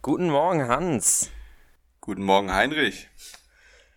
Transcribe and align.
Guten 0.00 0.30
Morgen, 0.30 0.66
Hans. 0.68 1.30
Guten 2.00 2.22
Morgen, 2.22 2.50
Heinrich. 2.50 3.10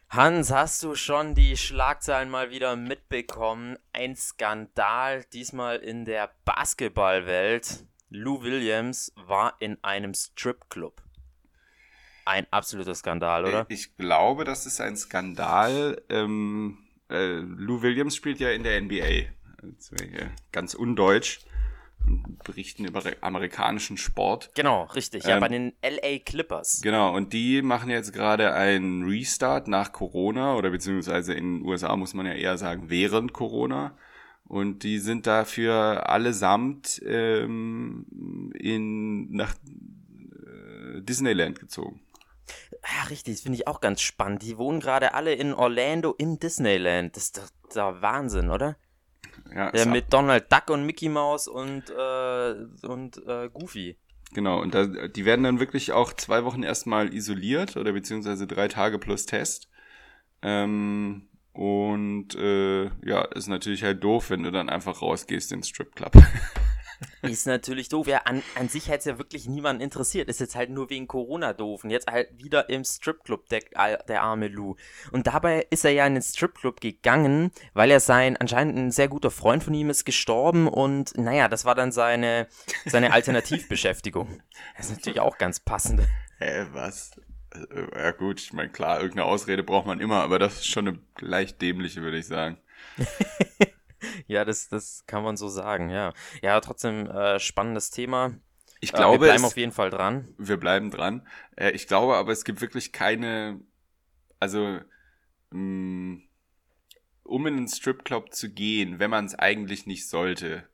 Hans, 0.10 0.51
hast 0.51 0.83
du 0.83 0.96
schon 0.96 1.33
die 1.33 1.55
Schlagzeilen 1.55 2.29
mal 2.29 2.50
wieder 2.50 2.75
mitbekommen? 2.75 3.78
Ein 3.93 4.18
Skandal, 4.18 5.23
diesmal 5.32 5.78
in 5.78 6.04
der 6.04 6.29
Basketballwelt. 6.43 7.86
Lou 8.10 8.43
Williams 8.43 9.14
war 9.15 9.55
in 9.60 9.82
einem 9.82 10.14
Stripclub. 10.14 11.04
Ein 12.25 12.47
absoluter 12.52 12.96
Skandal, 12.96 13.46
oder? 13.46 13.65
Ich 13.70 13.97
glaube, 13.97 14.43
das 14.43 14.66
ist 14.66 14.82
ein 14.82 14.97
Skandal. 14.97 16.02
Ähm, 16.10 16.79
äh, 17.10 17.36
Lou 17.36 17.82
Williams 17.82 18.16
spielt 18.16 18.39
ja 18.39 18.50
in 18.50 18.64
der 18.64 18.82
NBA. 18.82 19.29
Ganz 20.52 20.74
undeutsch 20.74 21.39
berichten 22.43 22.86
über 22.86 23.02
amerikanischen 23.21 23.97
Sport. 23.97 24.52
Genau, 24.56 24.83
richtig. 24.83 25.24
Ja, 25.24 25.36
ähm, 25.36 25.39
bei 25.39 25.47
den 25.47 25.74
LA 25.82 26.19
Clippers. 26.24 26.82
Genau, 26.82 27.16
und 27.16 27.33
die 27.33 27.61
machen 27.61 27.89
jetzt 27.89 28.14
gerade 28.14 28.54
einen 28.54 29.04
Restart 29.04 29.68
nach 29.68 29.92
Corona 29.92 30.55
oder 30.55 30.69
beziehungsweise 30.69 31.33
in 31.33 31.60
den 31.60 31.66
USA 31.66 31.96
muss 31.96 32.14
man 32.14 32.25
ja 32.25 32.33
eher 32.33 32.58
sagen 32.58 32.89
während 32.89 33.33
Corona. 33.33 33.97
Und 34.47 34.83
die 34.83 35.00
sind 35.00 35.25
dafür 35.25 36.08
allesamt 36.08 37.02
ähm, 37.03 38.52
in, 38.53 39.31
nach 39.31 39.55
äh, 39.55 41.02
Disneyland 41.02 41.59
gezogen. 41.59 42.02
Ja, 42.86 43.08
richtig, 43.09 43.36
das 43.36 43.41
finde 43.41 43.58
ich 43.58 43.67
auch 43.67 43.81
ganz 43.81 44.02
spannend. 44.02 44.44
Die 44.44 44.58
wohnen 44.58 44.80
gerade 44.80 45.14
alle 45.14 45.33
in 45.33 45.53
Orlando 45.53 46.14
im 46.17 46.39
Disneyland. 46.39 47.16
Das 47.16 47.23
ist 47.23 47.38
doch 47.38 47.50
der 47.73 48.02
Wahnsinn, 48.02 48.50
oder? 48.50 48.77
Ja, 49.53 49.72
Der 49.72 49.86
mit 49.88 50.14
Donald 50.14 50.52
Duck 50.52 50.69
und 50.69 50.86
Mickey 50.86 51.09
Mouse 51.09 51.47
und, 51.47 51.89
äh, 51.89 52.88
und 52.88 53.17
äh, 53.27 53.50
Goofy. 53.52 53.97
Genau, 54.33 54.61
und 54.61 54.73
da, 54.73 54.86
die 54.86 55.25
werden 55.25 55.44
dann 55.44 55.59
wirklich 55.59 55.94
auch 55.94 56.14
zwei 56.14 56.44
Wochen 56.44 56.64
erstmal 56.64 57.14
isoliert 57.14 57.77
oder 57.77 57.94
beziehungsweise 57.94 58.47
drei 58.47 58.67
Tage 58.67 58.99
plus 58.99 59.25
Test. 59.25 59.70
Ähm, 60.42 61.27
und 61.53 62.36
äh, 62.36 62.86
ja, 63.05 63.22
ist 63.33 63.47
natürlich 63.47 63.83
halt 63.83 64.03
doof, 64.03 64.30
wenn 64.30 64.44
du 64.44 64.52
dann 64.52 64.70
einfach 64.70 65.02
rausgehst 65.02 65.52
ins 65.52 65.70
Stripclub. 65.70 66.11
Ist 67.21 67.47
natürlich 67.47 67.89
doof. 67.89 68.07
Ja, 68.07 68.19
an, 68.25 68.41
an 68.55 68.69
sich 68.69 68.88
hätte 68.88 68.99
es 68.99 69.05
ja 69.05 69.17
wirklich 69.17 69.47
niemanden 69.47 69.81
interessiert. 69.81 70.29
Ist 70.29 70.39
jetzt 70.39 70.55
halt 70.55 70.69
nur 70.69 70.89
wegen 70.89 71.07
Corona 71.07 71.53
doof. 71.53 71.83
Und 71.83 71.89
jetzt 71.89 72.07
halt 72.09 72.29
wieder 72.37 72.69
im 72.69 72.83
Stripclub, 72.83 73.47
der, 73.49 73.61
der 74.07 74.21
arme 74.21 74.47
Lou. 74.47 74.75
Und 75.11 75.27
dabei 75.27 75.67
ist 75.69 75.85
er 75.85 75.91
ja 75.91 76.05
in 76.05 76.13
den 76.13 76.23
Stripclub 76.23 76.81
gegangen, 76.81 77.52
weil 77.73 77.91
er 77.91 77.99
sein, 77.99 78.37
anscheinend 78.37 78.77
ein 78.77 78.91
sehr 78.91 79.07
guter 79.07 79.31
Freund 79.31 79.63
von 79.63 79.73
ihm 79.73 79.89
ist 79.89 80.05
gestorben. 80.05 80.67
Und 80.67 81.17
naja, 81.17 81.47
das 81.47 81.65
war 81.65 81.75
dann 81.75 81.91
seine, 81.91 82.47
seine 82.85 83.13
Alternativbeschäftigung. 83.13 84.41
Das 84.77 84.87
ist 84.89 84.97
natürlich 84.97 85.19
auch 85.19 85.37
ganz 85.37 85.59
passend. 85.59 86.02
Hä, 86.39 86.65
was? 86.71 87.11
Ja 87.95 88.11
gut, 88.11 88.41
ich 88.41 88.53
meine, 88.53 88.69
klar, 88.69 88.97
irgendeine 88.97 89.25
Ausrede 89.25 89.63
braucht 89.63 89.87
man 89.87 90.02
immer, 90.02 90.21
aber 90.21 90.39
das 90.39 90.55
ist 90.55 90.67
schon 90.67 90.87
eine 90.87 90.99
leicht 91.19 91.61
dämliche, 91.61 92.02
würde 92.02 92.17
ich 92.17 92.27
sagen. 92.27 92.57
ja, 94.28 94.45
das, 94.45 94.67
das 94.67 95.06
kann 95.08 95.23
man 95.23 95.38
so 95.38 95.48
sagen, 95.48 95.89
ja. 95.89 96.14
Ja, 96.42 96.59
trotzdem 96.61 97.08
äh, 97.08 97.39
spannendes 97.39 97.92
Thema. 97.92 98.34
Ich 98.81 98.92
glaube, 98.92 99.17
äh, 99.17 99.20
wir 99.20 99.28
bleiben 99.28 99.44
es, 99.44 99.52
auf 99.52 99.58
jeden 99.58 99.72
Fall 99.72 99.89
dran. 99.89 100.34
Wir 100.38 100.58
bleiben 100.58 100.92
dran. 100.92 101.28
Äh, 101.56 101.71
ich 101.71 101.88
glaube 101.88 102.15
aber, 102.15 102.32
es 102.32 102.44
gibt 102.44 102.61
wirklich 102.61 102.92
keine, 102.92 103.60
also 104.39 104.80
mh, 105.52 105.60
mm, 105.60 106.21
um 107.23 107.48
in 107.48 107.58
einen 107.58 107.67
Stripclub 107.67 108.33
zu 108.33 108.52
gehen, 108.52 108.99
wenn 108.99 109.10
man 109.10 109.26
es 109.26 109.36
eigentlich 109.36 109.88
nicht 109.88 110.08
sollte, 110.08 110.67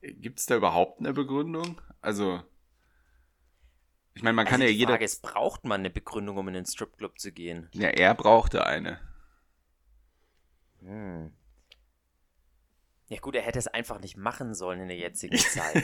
gibt 0.00 0.40
es 0.40 0.46
da 0.46 0.56
überhaupt 0.56 1.00
eine 1.00 1.12
Begründung? 1.12 1.80
Also, 2.00 2.42
ich 4.14 4.22
meine, 4.22 4.34
man 4.34 4.46
also 4.46 4.52
kann 4.52 4.60
ja 4.60 4.68
jeder. 4.68 4.92
Frage 4.92 5.04
ist, 5.04 5.22
braucht 5.22 5.64
man 5.64 5.80
eine 5.80 5.90
Begründung, 5.90 6.36
um 6.36 6.48
in 6.48 6.54
den 6.54 6.66
Stripclub 6.66 7.18
zu 7.18 7.32
gehen? 7.32 7.68
Ja, 7.72 7.88
er 7.88 8.14
brauchte 8.14 8.66
eine. 8.66 9.00
Hm. 10.80 11.32
Ja 13.12 13.20
gut, 13.20 13.34
er 13.34 13.42
hätte 13.42 13.58
es 13.58 13.66
einfach 13.66 14.00
nicht 14.00 14.16
machen 14.16 14.54
sollen 14.54 14.80
in 14.80 14.88
der 14.88 14.96
jetzigen 14.96 15.36
Zeit. 15.36 15.82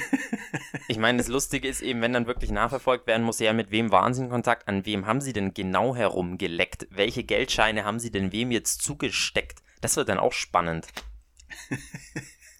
ich 0.88 0.96
meine, 0.96 1.18
das 1.18 1.28
Lustige 1.28 1.68
ist 1.68 1.82
eben, 1.82 2.00
wenn 2.00 2.14
dann 2.14 2.26
wirklich 2.26 2.50
nachverfolgt 2.50 3.06
werden 3.06 3.22
muss, 3.22 3.38
ja, 3.38 3.52
mit 3.52 3.70
wem 3.70 3.92
waren 3.92 4.14
sie 4.14 4.22
in 4.22 4.30
Kontakt? 4.30 4.66
An 4.66 4.86
wem 4.86 5.04
haben 5.04 5.20
sie 5.20 5.34
denn 5.34 5.52
genau 5.52 5.94
herumgeleckt? 5.94 6.86
Welche 6.90 7.24
Geldscheine 7.24 7.84
haben 7.84 8.00
sie 8.00 8.10
denn 8.10 8.32
wem 8.32 8.50
jetzt 8.50 8.80
zugesteckt? 8.80 9.62
Das 9.82 9.96
wird 9.96 10.08
dann 10.08 10.18
auch 10.18 10.32
spannend. 10.32 10.86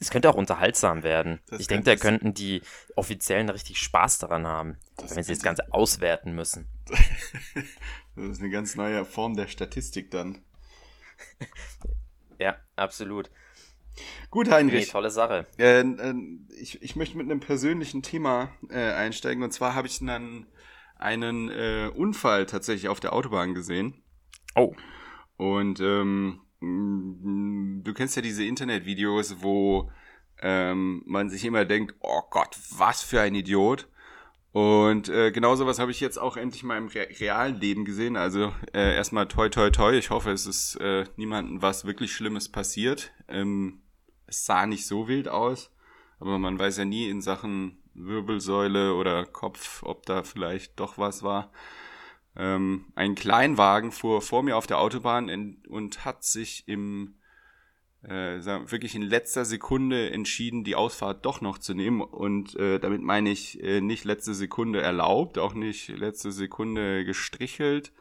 Das 0.00 0.10
könnte 0.10 0.30
auch 0.30 0.36
unterhaltsam 0.36 1.02
werden. 1.02 1.40
Das 1.48 1.58
ich 1.58 1.66
denke, 1.66 1.82
da 1.82 1.96
könnten 1.96 2.32
die 2.32 2.62
Offiziellen 2.94 3.48
richtig 3.48 3.80
Spaß 3.80 4.18
daran 4.18 4.46
haben, 4.46 4.78
wenn 4.96 5.24
sie 5.24 5.32
das 5.32 5.42
Ganze 5.42 5.72
auswerten 5.72 6.36
müssen. 6.36 6.68
das 8.14 8.24
ist 8.28 8.40
eine 8.40 8.50
ganz 8.50 8.76
neue 8.76 9.04
Form 9.04 9.34
der 9.34 9.48
Statistik 9.48 10.12
dann. 10.12 10.38
ja, 12.38 12.58
absolut. 12.76 13.28
Gut, 14.30 14.50
Heinrich. 14.50 14.86
Nee, 14.86 14.92
tolle 14.92 15.10
Sache. 15.10 15.46
Äh, 15.58 15.80
äh, 15.80 16.14
ich, 16.60 16.82
ich 16.82 16.96
möchte 16.96 17.16
mit 17.16 17.30
einem 17.30 17.40
persönlichen 17.40 18.02
Thema 18.02 18.50
äh, 18.68 18.92
einsteigen. 18.92 19.42
Und 19.42 19.52
zwar 19.52 19.74
habe 19.74 19.86
ich 19.86 19.98
dann 20.00 20.46
einen 20.96 21.48
äh, 21.48 21.90
Unfall 21.94 22.46
tatsächlich 22.46 22.88
auf 22.88 23.00
der 23.00 23.12
Autobahn 23.12 23.54
gesehen. 23.54 24.02
Oh. 24.54 24.74
Und 25.36 25.80
ähm, 25.80 26.40
du 26.60 27.94
kennst 27.94 28.16
ja 28.16 28.22
diese 28.22 28.44
Internetvideos, 28.44 29.42
wo 29.42 29.90
ähm, 30.40 31.02
man 31.06 31.30
sich 31.30 31.44
immer 31.44 31.64
denkt, 31.64 31.94
oh 32.00 32.22
Gott, 32.30 32.56
was 32.76 33.02
für 33.02 33.20
ein 33.20 33.34
Idiot. 33.34 33.88
Und 34.52 35.08
äh, 35.08 35.30
genau 35.30 35.54
sowas 35.54 35.78
habe 35.78 35.90
ich 35.90 36.00
jetzt 36.00 36.18
auch 36.18 36.36
endlich 36.36 36.64
mal 36.64 36.78
im 36.78 36.88
Re 36.88 37.08
realen 37.20 37.60
Leben 37.60 37.84
gesehen. 37.84 38.16
Also 38.16 38.52
äh, 38.72 38.96
erstmal 38.96 39.28
toi 39.28 39.48
toi 39.48 39.70
toi. 39.70 39.92
Ich 39.92 40.10
hoffe, 40.10 40.32
es 40.32 40.46
ist 40.46 40.76
äh, 40.80 41.04
niemandem 41.16 41.62
was 41.62 41.84
wirklich 41.84 42.12
Schlimmes 42.12 42.48
passiert. 42.48 43.12
Ähm, 43.28 43.82
es 44.28 44.44
sah 44.44 44.66
nicht 44.66 44.86
so 44.86 45.08
wild 45.08 45.28
aus, 45.28 45.70
aber 46.20 46.38
man 46.38 46.58
weiß 46.58 46.78
ja 46.78 46.84
nie 46.84 47.08
in 47.08 47.20
Sachen 47.20 47.82
Wirbelsäule 47.94 48.94
oder 48.94 49.26
Kopf, 49.26 49.82
ob 49.82 50.06
da 50.06 50.22
vielleicht 50.22 50.78
doch 50.78 50.98
was 50.98 51.22
war. 51.22 51.50
Ähm, 52.36 52.86
ein 52.94 53.14
Kleinwagen 53.14 53.90
fuhr 53.90 54.22
vor 54.22 54.42
mir 54.42 54.56
auf 54.56 54.66
der 54.66 54.78
Autobahn 54.78 55.28
in, 55.28 55.62
und 55.68 56.04
hat 56.04 56.22
sich 56.22 56.68
im 56.68 57.14
äh, 58.02 58.38
wirklich 58.70 58.94
in 58.94 59.02
letzter 59.02 59.44
Sekunde 59.44 60.10
entschieden, 60.10 60.62
die 60.62 60.76
Ausfahrt 60.76 61.26
doch 61.26 61.40
noch 61.40 61.58
zu 61.58 61.74
nehmen. 61.74 62.00
Und 62.00 62.54
äh, 62.56 62.78
damit 62.78 63.02
meine 63.02 63.30
ich 63.30 63.62
äh, 63.62 63.80
nicht 63.80 64.04
letzte 64.04 64.34
Sekunde 64.34 64.80
erlaubt, 64.80 65.38
auch 65.38 65.54
nicht 65.54 65.88
letzte 65.88 66.30
Sekunde 66.30 67.04
gestrichelt, 67.04 67.92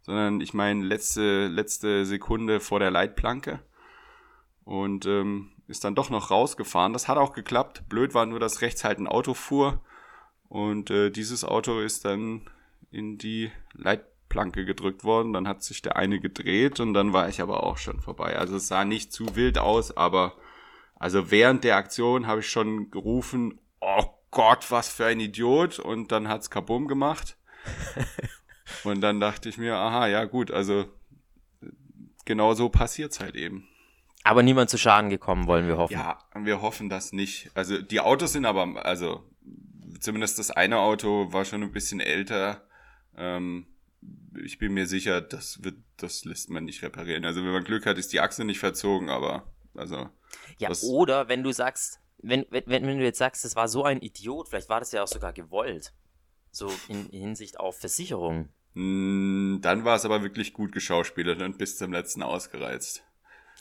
sondern 0.00 0.40
ich 0.40 0.54
meine 0.54 0.84
letzte, 0.84 1.48
letzte 1.48 2.06
Sekunde 2.06 2.60
vor 2.60 2.80
der 2.80 2.90
Leitplanke. 2.90 3.60
Und 4.64 5.06
ähm, 5.06 5.51
ist 5.68 5.84
dann 5.84 5.94
doch 5.94 6.10
noch 6.10 6.30
rausgefahren. 6.30 6.92
Das 6.92 7.08
hat 7.08 7.18
auch 7.18 7.32
geklappt. 7.32 7.84
Blöd 7.88 8.14
war 8.14 8.26
nur, 8.26 8.40
dass 8.40 8.60
rechts 8.60 8.84
halt 8.84 8.98
ein 8.98 9.06
Auto 9.06 9.34
fuhr. 9.34 9.80
Und 10.48 10.90
äh, 10.90 11.10
dieses 11.10 11.44
Auto 11.44 11.80
ist 11.80 12.04
dann 12.04 12.42
in 12.90 13.16
die 13.16 13.50
Leitplanke 13.72 14.64
gedrückt 14.64 15.04
worden. 15.04 15.32
Dann 15.32 15.48
hat 15.48 15.62
sich 15.62 15.82
der 15.82 15.96
eine 15.96 16.20
gedreht 16.20 16.80
und 16.80 16.94
dann 16.94 17.12
war 17.12 17.28
ich 17.28 17.40
aber 17.40 17.62
auch 17.62 17.78
schon 17.78 18.00
vorbei. 18.00 18.36
Also 18.36 18.56
es 18.56 18.68
sah 18.68 18.84
nicht 18.84 19.12
zu 19.12 19.34
wild 19.34 19.58
aus, 19.58 19.96
aber 19.96 20.34
also 20.96 21.30
während 21.30 21.64
der 21.64 21.76
Aktion 21.76 22.26
habe 22.26 22.40
ich 22.40 22.48
schon 22.48 22.90
gerufen, 22.90 23.58
oh 23.80 24.04
Gott, 24.30 24.70
was 24.70 24.88
für 24.88 25.06
ein 25.06 25.20
Idiot. 25.20 25.78
Und 25.78 26.12
dann 26.12 26.28
hat's 26.28 26.50
kabum 26.50 26.86
gemacht. 26.86 27.36
und 28.84 29.00
dann 29.00 29.20
dachte 29.20 29.48
ich 29.48 29.58
mir, 29.58 29.76
aha, 29.76 30.06
ja 30.08 30.24
gut, 30.24 30.50
also 30.50 30.84
genau 32.24 32.54
so 32.54 32.68
passiert's 32.68 33.20
halt 33.20 33.36
eben. 33.36 33.68
Aber 34.24 34.42
niemand 34.42 34.70
zu 34.70 34.78
Schaden 34.78 35.10
gekommen, 35.10 35.46
wollen 35.46 35.66
wir 35.66 35.76
hoffen. 35.76 35.94
Ja, 35.94 36.18
wir 36.34 36.62
hoffen 36.62 36.88
das 36.88 37.12
nicht. 37.12 37.50
Also 37.54 37.80
die 37.80 38.00
Autos 38.00 38.32
sind 38.32 38.44
aber, 38.44 38.84
also 38.84 39.24
zumindest 40.00 40.38
das 40.38 40.50
eine 40.50 40.78
Auto 40.78 41.32
war 41.32 41.44
schon 41.44 41.62
ein 41.62 41.72
bisschen 41.72 42.00
älter. 42.00 42.62
Ähm, 43.16 43.66
ich 44.42 44.58
bin 44.58 44.74
mir 44.74 44.86
sicher, 44.86 45.20
das 45.20 45.62
wird, 45.62 45.76
das 45.96 46.24
lässt 46.24 46.50
man 46.50 46.64
nicht 46.64 46.82
reparieren. 46.82 47.24
Also 47.24 47.42
wenn 47.44 47.52
man 47.52 47.64
Glück 47.64 47.86
hat, 47.86 47.98
ist 47.98 48.12
die 48.12 48.20
Achse 48.20 48.44
nicht 48.44 48.58
verzogen, 48.58 49.10
aber 49.10 49.44
also. 49.74 50.08
Ja, 50.58 50.70
oder 50.82 51.28
wenn 51.28 51.42
du 51.42 51.52
sagst, 51.52 52.00
wenn, 52.18 52.46
wenn, 52.50 52.66
wenn 52.66 52.98
du 52.98 53.04
jetzt 53.04 53.18
sagst, 53.18 53.44
das 53.44 53.56
war 53.56 53.68
so 53.68 53.84
ein 53.84 54.00
Idiot, 54.00 54.48
vielleicht 54.48 54.68
war 54.68 54.80
das 54.80 54.92
ja 54.92 55.02
auch 55.02 55.08
sogar 55.08 55.32
gewollt. 55.32 55.92
So 56.50 56.70
in, 56.88 57.08
in 57.10 57.20
Hinsicht 57.20 57.58
auf 57.58 57.78
Versicherung. 57.78 58.48
Hm, 58.74 59.58
dann 59.62 59.84
war 59.84 59.96
es 59.96 60.04
aber 60.04 60.22
wirklich 60.22 60.52
gut 60.52 60.72
geschauspielert 60.72 61.42
und 61.42 61.58
bis 61.58 61.76
zum 61.76 61.92
letzten 61.92 62.22
ausgereizt. 62.22 63.02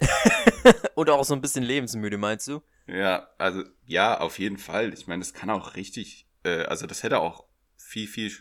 Oder 0.95 1.15
auch 1.15 1.25
so 1.25 1.33
ein 1.33 1.41
bisschen 1.41 1.63
lebensmüde, 1.63 2.17
meinst 2.17 2.47
du? 2.47 2.61
Ja, 2.87 3.29
also 3.37 3.63
ja, 3.85 4.19
auf 4.19 4.39
jeden 4.39 4.57
Fall. 4.57 4.93
Ich 4.93 5.07
meine, 5.07 5.21
das 5.21 5.33
kann 5.33 5.49
auch 5.49 5.75
richtig, 5.75 6.27
äh, 6.43 6.63
also 6.63 6.87
das 6.87 7.03
hätte 7.03 7.19
auch 7.19 7.45
viel, 7.77 8.07
viel 8.07 8.31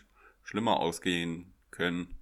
schlimmer 0.43 0.79
ausgehen 0.79 1.53
können. 1.69 2.17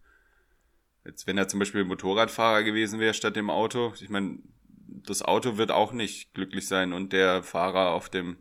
Jetzt, 1.06 1.28
wenn 1.28 1.38
er 1.38 1.48
zum 1.48 1.60
Beispiel 1.60 1.84
Motorradfahrer 1.86 2.64
gewesen 2.64 3.00
wäre 3.00 3.14
statt 3.14 3.36
dem 3.36 3.50
Auto, 3.50 3.94
ich 4.00 4.10
meine, 4.10 4.40
das 4.88 5.22
Auto 5.22 5.58
wird 5.58 5.72
auch 5.72 5.92
nicht 5.92 6.34
glücklich 6.34 6.68
sein 6.68 6.94
und 6.94 7.14
der 7.14 7.44
Fahrer 7.44 7.92
auf 7.92 8.10
dem 8.10 8.38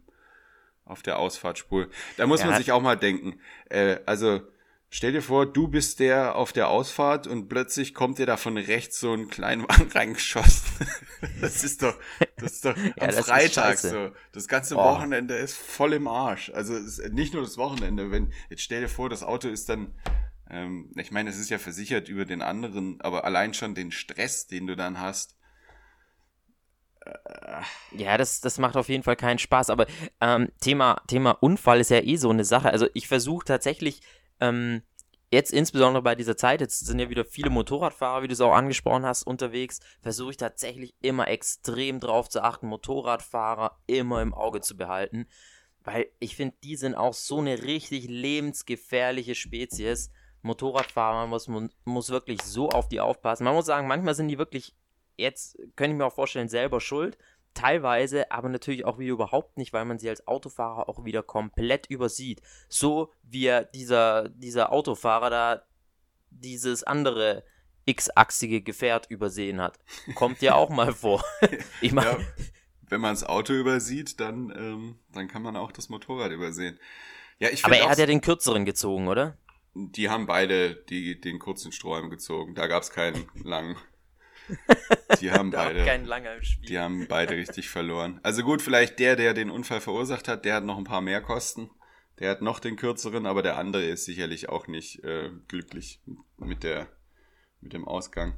auf 0.85 1.03
der 1.03 1.19
Ausfahrtspur. 1.19 1.89
Da 2.17 2.27
muss 2.27 2.43
man 2.43 2.57
sich 2.57 2.73
auch 2.73 2.81
mal 2.81 2.97
denken. 2.97 3.41
Äh, 3.69 3.99
also 4.07 4.41
stell 4.91 5.13
dir 5.13 5.23
vor, 5.23 5.47
du 5.47 5.69
bist 5.69 6.01
der 6.01 6.37
auf 6.37 6.53
der 6.53 6.69
Ausfahrt 6.69 7.27
und 7.27 7.49
plötzlich 7.49 7.95
kommt 7.95 8.19
dir 8.19 8.27
da 8.27 8.37
von 8.37 8.57
rechts 8.57 9.01
so 9.01 9.13
ein 9.13 9.29
Kleinwagen 9.29 9.89
reingeschossen. 9.95 10.87
das 11.41 11.65
ist 11.65 11.83
doch, 11.83 11.99
das 12.37 12.53
ist 12.53 12.65
doch 12.65 12.77
ja, 12.77 12.93
am 12.99 13.11
Freitag 13.13 13.79
so. 13.79 14.11
Das 14.33 14.49
ganze 14.49 14.77
oh. 14.77 14.85
Wochenende 14.85 15.35
ist 15.35 15.57
voll 15.57 15.93
im 15.93 16.09
Arsch. 16.09 16.51
Also 16.55 16.75
nicht 17.11 17.35
nur 17.35 17.43
das 17.43 17.59
Wochenende. 17.59 18.11
Wenn 18.11 18.33
jetzt 18.51 18.63
stell 18.63 18.83
dir 18.83 18.89
vor, 18.89 19.09
das 19.09 19.23
Auto 19.23 19.49
ist 19.49 19.69
dann 19.69 19.95
ähm, 20.51 20.91
ich 20.97 21.11
meine, 21.11 21.29
es 21.29 21.39
ist 21.39 21.51
ja 21.51 21.59
versichert 21.59 22.09
über 22.09 22.25
den 22.25 22.41
anderen, 22.41 23.01
aber 23.03 23.25
allein 23.25 23.53
schon 23.53 23.75
den 23.75 23.93
Stress, 23.93 24.47
den 24.47 24.67
du 24.67 24.77
dann 24.77 24.99
hast, 24.99 25.39
ja, 27.93 28.17
das, 28.17 28.41
das 28.41 28.59
macht 28.59 28.77
auf 28.77 28.89
jeden 28.89 29.03
Fall 29.03 29.17
keinen 29.17 29.39
Spaß. 29.39 29.71
Aber 29.71 29.87
ähm, 30.21 30.51
Thema, 30.61 31.01
Thema 31.07 31.31
Unfall 31.31 31.81
ist 31.81 31.91
ja 31.91 32.01
eh 32.01 32.17
so 32.17 32.31
eine 32.31 32.45
Sache. 32.45 32.71
Also 32.71 32.87
ich 32.95 33.09
versuche 33.09 33.45
tatsächlich, 33.45 34.01
ähm, 34.41 34.83
jetzt 35.31 35.53
insbesondere 35.53 36.03
bei 36.03 36.15
dieser 36.15 36.37
Zeit, 36.37 36.61
jetzt 36.61 36.81
sind 36.87 36.99
ja 36.99 37.11
wieder 37.11 37.25
viele 37.25 37.51
Motorradfahrer, 37.51 38.23
wie 38.23 38.29
du 38.29 38.33
es 38.33 38.41
auch 38.41 38.55
angesprochen 38.55 39.05
hast, 39.05 39.25
unterwegs, 39.25 39.81
versuche 40.01 40.31
ich 40.31 40.37
tatsächlich 40.37 40.95
immer 41.01 41.29
extrem 41.29 42.01
drauf 42.01 42.29
zu 42.29 42.43
achten, 42.43 42.67
Motorradfahrer 42.67 43.79
immer 43.87 44.23
im 44.23 44.35
Auge 44.35 44.61
zu 44.61 44.77
behalten. 44.77 45.27
Weil 45.85 46.07
ich 46.19 46.37
finde, 46.37 46.57
die 46.63 46.77
sind 46.77 46.95
auch 46.95 47.15
so 47.15 47.39
eine 47.39 47.63
richtig 47.63 48.09
lebensgefährliche 48.09 49.35
Spezies. 49.35 50.11
Motorradfahrer, 50.43 51.27
man 51.27 51.31
muss, 51.31 51.49
muss 51.85 52.11
wirklich 52.11 52.43
so 52.43 52.69
auf 52.69 52.89
die 52.89 53.01
aufpassen. 53.01 53.45
Man 53.45 53.55
muss 53.55 53.67
sagen, 53.67 53.89
manchmal 53.89 54.15
sind 54.15 54.29
die 54.29 54.39
wirklich 54.39 54.75
jetzt 55.19 55.59
könnte 55.77 55.93
ich 55.93 55.99
mir 55.99 56.07
auch 56.07 56.15
vorstellen, 56.15 56.49
selber 56.49 56.81
schuld. 56.81 57.19
Teilweise, 57.55 58.31
aber 58.31 58.49
natürlich 58.49 58.85
auch 58.85 58.99
wieder 58.99 59.13
überhaupt 59.13 59.57
nicht, 59.57 59.73
weil 59.73 59.85
man 59.85 59.99
sie 59.99 60.09
als 60.09 60.27
Autofahrer 60.29 60.89
auch 60.89 61.05
wieder 61.05 61.23
komplett 61.23 61.87
übersieht. 61.87 62.41
So 62.69 63.13
wie 63.23 63.63
dieser, 63.75 64.29
dieser 64.29 64.73
Autofahrer 64.73 65.31
da 65.31 65.63
dieses 66.31 66.85
andere 66.85 67.45
x-achsige 67.87 68.61
Gefährt 68.61 69.11
übersehen 69.11 69.61
hat. 69.61 69.79
Kommt 70.15 70.43
ja 70.43 70.55
auch 70.55 70.69
mal 70.69 70.93
vor. 70.93 71.25
ich 71.81 71.93
meine. 71.93 72.11
Ja, 72.11 72.19
wenn 72.91 73.01
man 73.01 73.15
das 73.15 73.25
Auto 73.25 73.53
übersieht, 73.53 74.21
dann, 74.21 74.51
ähm, 74.57 74.99
dann 75.13 75.29
kann 75.29 75.43
man 75.43 75.57
auch 75.57 75.73
das 75.73 75.89
Motorrad 75.89 76.31
übersehen. 76.31 76.79
Ja, 77.39 77.49
ich 77.51 77.65
Aber 77.65 77.77
er 77.77 77.89
hat 77.89 77.99
ja 77.99 78.07
den 78.07 78.21
kürzeren 78.21 78.65
gezogen, 78.65 79.09
oder? 79.09 79.37
Die 79.75 80.09
haben 80.09 80.27
beide 80.27 80.75
die, 80.75 81.21
den 81.21 81.39
kurzen 81.39 81.73
Strohhalm 81.73 82.11
gezogen. 82.11 82.55
Da 82.55 82.67
gab 82.67 82.83
es 82.83 82.91
keinen 82.91 83.29
langen. 83.43 83.77
Die 85.21 85.31
haben 85.31 85.51
beide. 85.53 85.85
Kein 85.85 86.05
langer 86.05 86.43
Spiel. 86.43 86.69
Die 86.69 86.79
haben 86.79 87.07
beide 87.09 87.37
richtig 87.37 87.69
verloren. 87.69 88.21
Also 88.23 88.43
gut, 88.43 88.63
vielleicht 88.63 88.99
der, 88.99 89.17
der 89.17 89.35
den 89.35 89.51
Unfall 89.51 89.81
verursacht 89.81 90.29
hat, 90.29 90.45
der 90.45 90.55
hat 90.55 90.65
noch 90.65 90.79
ein 90.79 90.85
paar 90.85 91.01
mehr 91.01 91.21
Kosten. 91.21 91.71
Der 92.19 92.31
hat 92.31 92.43
noch 92.43 92.59
den 92.59 92.77
kürzeren, 92.77 93.27
aber 93.27 93.43
der 93.43 93.59
andere 93.59 93.85
ist 93.85 94.05
sicherlich 94.05 94.49
auch 94.49 94.67
nicht 94.67 95.05
äh, 95.05 95.31
glücklich 95.47 96.01
mit 96.37 96.65
der 96.65 96.89
mit 97.61 97.73
dem 97.73 97.87
Ausgang. 97.87 98.35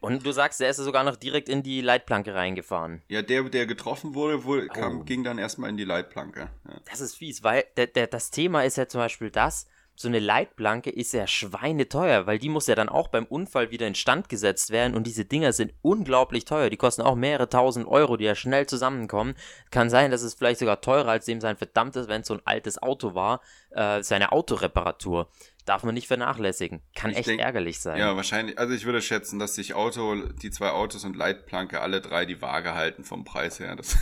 Und 0.00 0.26
du 0.26 0.32
sagst, 0.32 0.60
der 0.60 0.70
ist 0.70 0.78
sogar 0.78 1.04
noch 1.04 1.16
direkt 1.16 1.48
in 1.48 1.62
die 1.62 1.80
Leitplanke 1.80 2.34
reingefahren. 2.34 3.02
Ja, 3.08 3.22
der, 3.22 3.44
der 3.44 3.66
getroffen 3.66 4.14
wurde, 4.14 4.44
wohl, 4.44 4.66
kam, 4.68 5.00
oh. 5.00 5.04
ging 5.04 5.22
dann 5.22 5.38
erstmal 5.38 5.70
in 5.70 5.76
die 5.76 5.84
Leitplanke. 5.84 6.50
Ja. 6.68 6.80
Das 6.90 7.00
ist 7.00 7.16
fies, 7.16 7.44
weil 7.44 7.64
der, 7.76 7.86
der, 7.86 8.08
das 8.08 8.30
Thema 8.30 8.64
ist 8.64 8.76
ja 8.76 8.88
zum 8.88 9.00
Beispiel 9.00 9.30
das, 9.30 9.68
so 9.98 10.08
eine 10.08 10.18
Leitplanke 10.18 10.90
ist 10.90 11.12
ja 11.12 11.26
schweineteuer, 11.26 12.26
weil 12.26 12.38
die 12.38 12.50
muss 12.50 12.66
ja 12.66 12.74
dann 12.74 12.90
auch 12.90 13.08
beim 13.08 13.24
Unfall 13.24 13.70
wieder 13.70 13.86
instand 13.86 14.28
gesetzt 14.28 14.70
werden 14.70 14.94
und 14.94 15.06
diese 15.06 15.24
Dinger 15.24 15.54
sind 15.54 15.72
unglaublich 15.80 16.44
teuer. 16.44 16.68
Die 16.68 16.76
kosten 16.76 17.00
auch 17.00 17.14
mehrere 17.14 17.48
tausend 17.48 17.88
Euro, 17.88 18.18
die 18.18 18.24
ja 18.24 18.34
schnell 18.34 18.66
zusammenkommen. 18.66 19.34
Kann 19.70 19.88
sein, 19.88 20.10
dass 20.10 20.20
es 20.20 20.34
vielleicht 20.34 20.60
sogar 20.60 20.82
teurer 20.82 21.08
als 21.08 21.24
dem 21.24 21.40
sein 21.40 21.56
verdammtes, 21.56 22.08
wenn 22.08 22.20
es 22.20 22.28
so 22.28 22.34
ein 22.34 22.42
altes 22.44 22.80
Auto 22.82 23.14
war, 23.14 23.40
äh, 23.70 24.02
seine 24.02 24.32
Autoreparatur. 24.32 25.30
Darf 25.64 25.82
man 25.82 25.94
nicht 25.94 26.06
vernachlässigen. 26.06 26.82
Kann 26.94 27.10
ich 27.10 27.16
echt 27.16 27.28
denk, 27.28 27.40
ärgerlich 27.40 27.80
sein. 27.80 27.98
Ja, 27.98 28.14
wahrscheinlich. 28.14 28.58
Also 28.58 28.74
ich 28.74 28.84
würde 28.84 29.00
schätzen, 29.00 29.38
dass 29.38 29.54
sich 29.54 29.74
Auto, 29.74 30.14
die 30.14 30.50
zwei 30.50 30.70
Autos 30.70 31.04
und 31.04 31.16
Leitplanke 31.16 31.80
alle 31.80 32.02
drei 32.02 32.26
die 32.26 32.40
Waage 32.40 32.74
halten 32.74 33.02
vom 33.02 33.24
Preis 33.24 33.58
her. 33.58 33.74
Das 33.74 33.96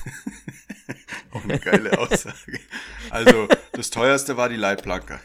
auch 1.32 1.44
eine 1.44 1.58
geile 1.60 1.98
Aussage. 1.98 2.58
Also 3.10 3.48
das 3.72 3.90
teuerste 3.90 4.36
war 4.36 4.48
die 4.48 4.56
Leitplanke. 4.56 5.20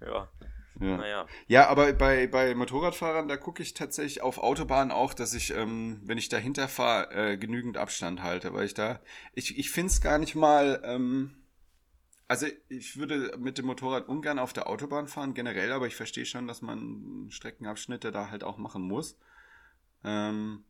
Ja. 0.00 0.28
Ja. 0.80 0.96
Naja. 0.96 1.26
ja, 1.46 1.68
aber 1.68 1.92
bei, 1.92 2.26
bei 2.26 2.54
Motorradfahrern, 2.54 3.28
da 3.28 3.36
gucke 3.36 3.62
ich 3.62 3.74
tatsächlich 3.74 4.22
auf 4.22 4.38
Autobahnen 4.38 4.90
auch, 4.90 5.12
dass 5.12 5.34
ich, 5.34 5.54
ähm, 5.54 6.00
wenn 6.04 6.16
ich 6.16 6.30
dahinter 6.30 6.68
fahre, 6.68 7.32
äh, 7.32 7.36
genügend 7.36 7.76
Abstand 7.76 8.22
halte, 8.22 8.54
weil 8.54 8.64
ich 8.64 8.72
da, 8.72 9.00
ich, 9.34 9.58
ich 9.58 9.70
finde 9.70 9.90
es 9.92 10.00
gar 10.00 10.18
nicht 10.18 10.34
mal, 10.34 10.80
ähm, 10.84 11.36
also 12.28 12.46
ich 12.68 12.96
würde 12.96 13.36
mit 13.38 13.58
dem 13.58 13.66
Motorrad 13.66 14.08
ungern 14.08 14.38
auf 14.38 14.54
der 14.54 14.68
Autobahn 14.68 15.06
fahren, 15.06 15.34
generell, 15.34 15.72
aber 15.72 15.86
ich 15.86 15.96
verstehe 15.96 16.24
schon, 16.24 16.46
dass 16.46 16.62
man 16.62 17.26
Streckenabschnitte 17.28 18.10
da 18.10 18.30
halt 18.30 18.42
auch 18.42 18.56
machen 18.56 18.82
muss. 18.82 19.18
Ähm, 20.02 20.64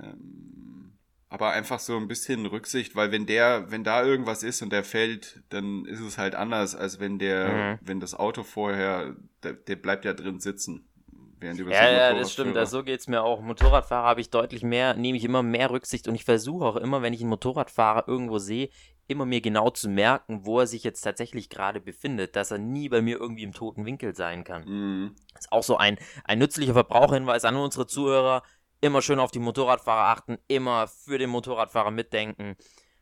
ähm, 0.00 0.98
aber 1.30 1.50
einfach 1.50 1.78
so 1.78 1.96
ein 1.96 2.08
bisschen 2.08 2.46
Rücksicht, 2.46 2.96
weil 2.96 3.12
wenn 3.12 3.26
der, 3.26 3.70
wenn 3.70 3.84
da 3.84 4.02
irgendwas 4.02 4.42
ist 4.42 4.62
und 4.62 4.72
der 4.72 4.82
fällt, 4.82 5.42
dann 5.50 5.84
ist 5.84 6.00
es 6.00 6.16
halt 6.16 6.34
anders, 6.34 6.74
als 6.74 7.00
wenn 7.00 7.18
der, 7.18 7.48
mhm. 7.48 7.78
wenn 7.86 8.00
das 8.00 8.14
Auto 8.14 8.42
vorher, 8.42 9.14
der, 9.42 9.52
der 9.52 9.76
bleibt 9.76 10.04
ja 10.04 10.14
drin 10.14 10.40
sitzen. 10.40 10.88
Während 11.40 11.60
über 11.60 11.70
ja, 11.70 11.88
ja, 11.88 12.14
das 12.14 12.32
stimmt. 12.32 12.56
Also 12.56 12.78
so 12.78 12.84
geht's 12.84 13.06
mir 13.06 13.22
auch. 13.22 13.40
Motorradfahrer 13.40 14.08
habe 14.08 14.20
ich 14.20 14.30
deutlich 14.30 14.62
mehr, 14.62 14.94
nehme 14.94 15.18
ich 15.18 15.24
immer 15.24 15.42
mehr 15.42 15.70
Rücksicht 15.70 16.08
und 16.08 16.14
ich 16.14 16.24
versuche 16.24 16.64
auch 16.64 16.76
immer, 16.76 17.02
wenn 17.02 17.12
ich 17.12 17.20
einen 17.20 17.30
Motorradfahrer 17.30 18.08
irgendwo 18.08 18.38
sehe, 18.38 18.70
immer 19.06 19.24
mir 19.24 19.40
genau 19.40 19.70
zu 19.70 19.88
merken, 19.88 20.44
wo 20.44 20.60
er 20.60 20.66
sich 20.66 20.82
jetzt 20.82 21.00
tatsächlich 21.02 21.48
gerade 21.48 21.80
befindet, 21.80 22.36
dass 22.36 22.50
er 22.50 22.58
nie 22.58 22.88
bei 22.88 23.02
mir 23.02 23.20
irgendwie 23.20 23.44
im 23.44 23.52
toten 23.52 23.86
Winkel 23.86 24.14
sein 24.14 24.44
kann. 24.44 24.64
Mhm. 24.64 25.14
Das 25.32 25.46
ist 25.46 25.52
auch 25.52 25.62
so 25.62 25.76
ein, 25.76 25.98
ein 26.24 26.38
nützlicher 26.38 26.74
Verbraucherhinweis 26.74 27.44
an 27.44 27.56
unsere 27.56 27.86
Zuhörer 27.86 28.42
immer 28.80 29.02
schön 29.02 29.18
auf 29.18 29.30
die 29.30 29.38
Motorradfahrer 29.38 30.08
achten, 30.08 30.38
immer 30.48 30.88
für 30.88 31.18
den 31.18 31.30
Motorradfahrer 31.30 31.90
mitdenken, 31.90 32.56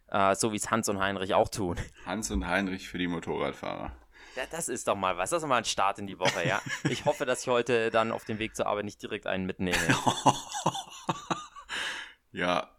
äh, 0.09 0.35
so 0.35 0.53
wie 0.53 0.57
es 0.57 0.71
Hans 0.71 0.89
und 0.89 1.01
Heinrich 1.01 1.35
auch 1.35 1.49
tun. 1.49 1.77
Hans 2.07 2.31
und 2.31 2.47
Heinrich 2.47 2.89
für 2.89 2.99
die 2.99 3.09
Motorradfahrer. 3.09 3.93
Ja, 4.37 4.43
das 4.51 4.69
ist 4.69 4.87
doch 4.87 4.97
mal 4.97 5.17
was. 5.17 5.31
Das 5.31 5.43
ist 5.43 5.49
mal 5.49 5.57
ein 5.57 5.65
Start 5.65 5.99
in 5.99 6.07
die 6.07 6.19
Woche, 6.19 6.47
ja. 6.47 6.61
Ich 6.91 7.07
hoffe, 7.07 7.25
dass 7.25 7.43
ich 7.43 7.49
heute 7.49 7.91
dann 7.91 8.13
auf 8.13 8.25
dem 8.25 8.39
Weg 8.39 8.55
zur 8.55 8.67
Arbeit 8.67 8.85
nicht 8.85 9.03
direkt 9.03 9.27
einen 9.27 9.47
mitnehme. 9.47 9.79
ja, 12.33 12.71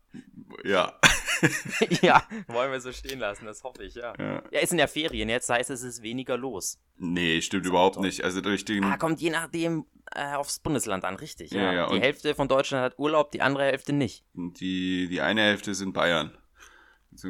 ja. 0.63 0.93
ja, 2.01 2.23
wollen 2.47 2.71
wir 2.71 2.79
so 2.79 2.91
stehen 2.91 3.19
lassen, 3.19 3.45
das 3.45 3.63
hoffe 3.63 3.83
ich, 3.83 3.95
ja. 3.95 4.13
Ja, 4.17 4.43
ja 4.51 4.59
es 4.61 4.69
sind 4.69 4.79
ja 4.79 4.87
Ferien, 4.87 5.29
jetzt 5.29 5.49
heißt 5.49 5.69
es, 5.69 5.81
es 5.81 5.95
ist 5.97 6.03
weniger 6.03 6.37
los. 6.37 6.79
Nee, 6.97 7.41
stimmt 7.41 7.65
überhaupt 7.65 7.99
nicht. 7.99 8.23
Also 8.23 8.41
durch 8.41 8.65
den. 8.65 8.83
Ah, 8.83 8.97
kommt 8.97 9.21
je 9.21 9.29
nachdem 9.29 9.85
äh, 10.13 10.33
aufs 10.33 10.59
Bundesland 10.59 11.05
an, 11.05 11.15
richtig. 11.15 11.51
Ja, 11.51 11.61
ja. 11.61 11.73
ja 11.73 11.89
die 11.89 12.01
Hälfte 12.01 12.35
von 12.35 12.47
Deutschland 12.47 12.83
hat 12.83 12.99
Urlaub, 12.99 13.31
die 13.31 13.41
andere 13.41 13.65
Hälfte 13.65 13.93
nicht. 13.93 14.23
Die, 14.33 15.07
die 15.09 15.21
eine 15.21 15.41
Hälfte 15.41 15.75
sind 15.75 15.93
Bayern. 15.93 16.37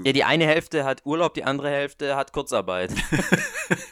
Ja, 0.04 0.12
die 0.12 0.24
eine 0.24 0.46
Hälfte 0.46 0.84
hat 0.84 1.06
Urlaub, 1.06 1.34
die 1.34 1.44
andere 1.44 1.70
Hälfte 1.70 2.16
hat 2.16 2.34
Kurzarbeit. 2.34 2.94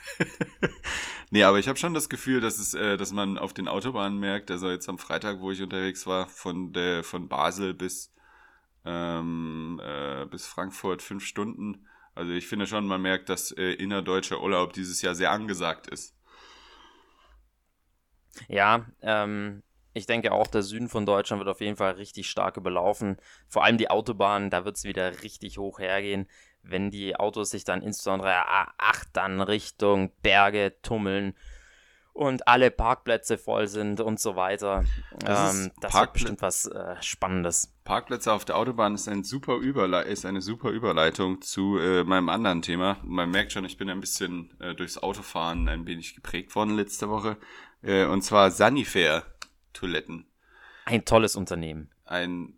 nee, 1.31 1.43
aber 1.43 1.59
ich 1.59 1.67
habe 1.67 1.79
schon 1.79 1.93
das 1.93 2.09
Gefühl, 2.09 2.41
dass 2.41 2.59
es, 2.59 2.73
äh, 2.73 2.97
dass 2.97 3.13
man 3.13 3.37
auf 3.37 3.53
den 3.53 3.67
Autobahnen 3.67 4.19
merkt, 4.19 4.51
also 4.51 4.69
jetzt 4.69 4.89
am 4.89 4.97
Freitag, 4.97 5.39
wo 5.39 5.51
ich 5.51 5.61
unterwegs 5.61 6.05
war, 6.05 6.27
von 6.27 6.73
der 6.73 7.03
von 7.03 7.29
Basel 7.29 7.73
bis 7.73 8.11
ähm, 8.85 9.81
äh, 9.83 10.25
bis 10.25 10.45
Frankfurt 10.45 11.01
fünf 11.01 11.25
Stunden. 11.25 11.87
Also 12.13 12.31
ich 12.31 12.47
finde 12.47 12.67
schon, 12.67 12.87
man 12.87 13.01
merkt, 13.01 13.29
dass 13.29 13.51
äh, 13.51 13.73
innerdeutscher 13.73 14.41
Urlaub 14.41 14.73
dieses 14.73 15.01
Jahr 15.01 15.15
sehr 15.15 15.31
angesagt 15.31 15.87
ist. 15.87 16.15
Ja, 18.47 18.85
ähm, 19.01 19.63
ich 19.93 20.05
denke 20.05 20.31
auch, 20.31 20.47
der 20.47 20.61
Süden 20.61 20.89
von 20.89 21.05
Deutschland 21.05 21.39
wird 21.39 21.49
auf 21.49 21.61
jeden 21.61 21.77
Fall 21.77 21.93
richtig 21.93 22.29
stark 22.29 22.57
überlaufen. 22.57 23.17
Vor 23.47 23.63
allem 23.63 23.77
die 23.77 23.89
Autobahnen, 23.89 24.49
da 24.49 24.65
wird 24.65 24.77
es 24.77 24.83
wieder 24.83 25.23
richtig 25.23 25.57
hoch 25.57 25.79
hergehen, 25.79 26.27
wenn 26.61 26.91
die 26.91 27.15
Autos 27.15 27.51
sich 27.51 27.63
dann 27.63 27.81
insbesondere 27.81 28.45
A8 28.45 29.07
dann 29.13 29.41
Richtung 29.41 30.11
Berge 30.21 30.75
tummeln 30.81 31.35
und 32.15 32.47
alle 32.47 32.71
Parkplätze 32.71 33.37
voll 33.37 33.67
sind 33.67 33.99
und 33.99 34.21
so 34.21 34.37
weiter. 34.37 34.85
Das, 35.19 35.53
ähm, 35.53 35.71
das 35.81 35.93
wird 35.93 36.13
bestimmt 36.13 36.41
was 36.41 36.65
äh, 36.65 36.95
Spannendes. 37.01 37.73
Parkplätze 37.83 38.31
auf 38.31 38.45
der 38.45 38.55
Autobahn 38.55 38.95
ist, 38.95 39.09
ein 39.09 39.25
super 39.25 39.57
Überle 39.57 40.03
ist 40.03 40.25
eine 40.25 40.41
super 40.41 40.69
Überleitung 40.69 41.41
zu 41.41 41.77
äh, 41.77 42.05
meinem 42.05 42.29
anderen 42.29 42.61
Thema. 42.61 42.97
Man 43.03 43.31
merkt 43.31 43.51
schon, 43.51 43.65
ich 43.65 43.77
bin 43.77 43.89
ein 43.89 43.99
bisschen 43.99 44.57
äh, 44.61 44.73
durchs 44.73 44.97
Autofahren 44.97 45.67
ein 45.67 45.85
wenig 45.85 46.15
geprägt 46.15 46.55
worden 46.55 46.77
letzte 46.77 47.09
Woche. 47.09 47.35
Äh, 47.81 48.05
und 48.05 48.21
zwar 48.21 48.49
Sanifair-Toiletten. 48.49 50.25
Ein 50.85 51.03
tolles 51.03 51.35
Unternehmen. 51.35 51.91
Ein, 52.05 52.53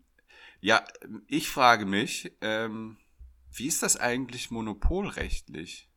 ja, 0.61 0.83
ich 1.27 1.49
frage 1.49 1.87
mich, 1.87 2.31
ähm, 2.41 2.97
wie 3.51 3.65
ist 3.65 3.81
das 3.81 3.97
eigentlich 3.97 4.51
monopolrechtlich? 4.51 5.89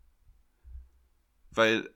Weil 1.52 1.90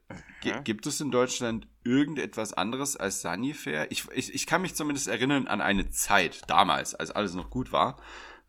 gibt 0.65 0.87
es 0.87 1.01
in 1.01 1.11
Deutschland 1.11 1.69
irgendetwas 1.85 2.53
anderes 2.53 2.97
als 2.97 3.21
Sanifair? 3.21 3.91
Ich, 3.93 4.07
ich, 4.13 4.35
ich 4.35 4.47
kann 4.47 4.63
mich 4.63 4.75
zumindest 4.75 5.07
erinnern 5.07 5.47
an 5.47 5.61
eine 5.61 5.91
Zeit 5.91 6.43
damals, 6.49 6.95
als 6.95 7.11
alles 7.11 7.35
noch 7.35 7.51
gut 7.51 7.71
war. 7.71 7.97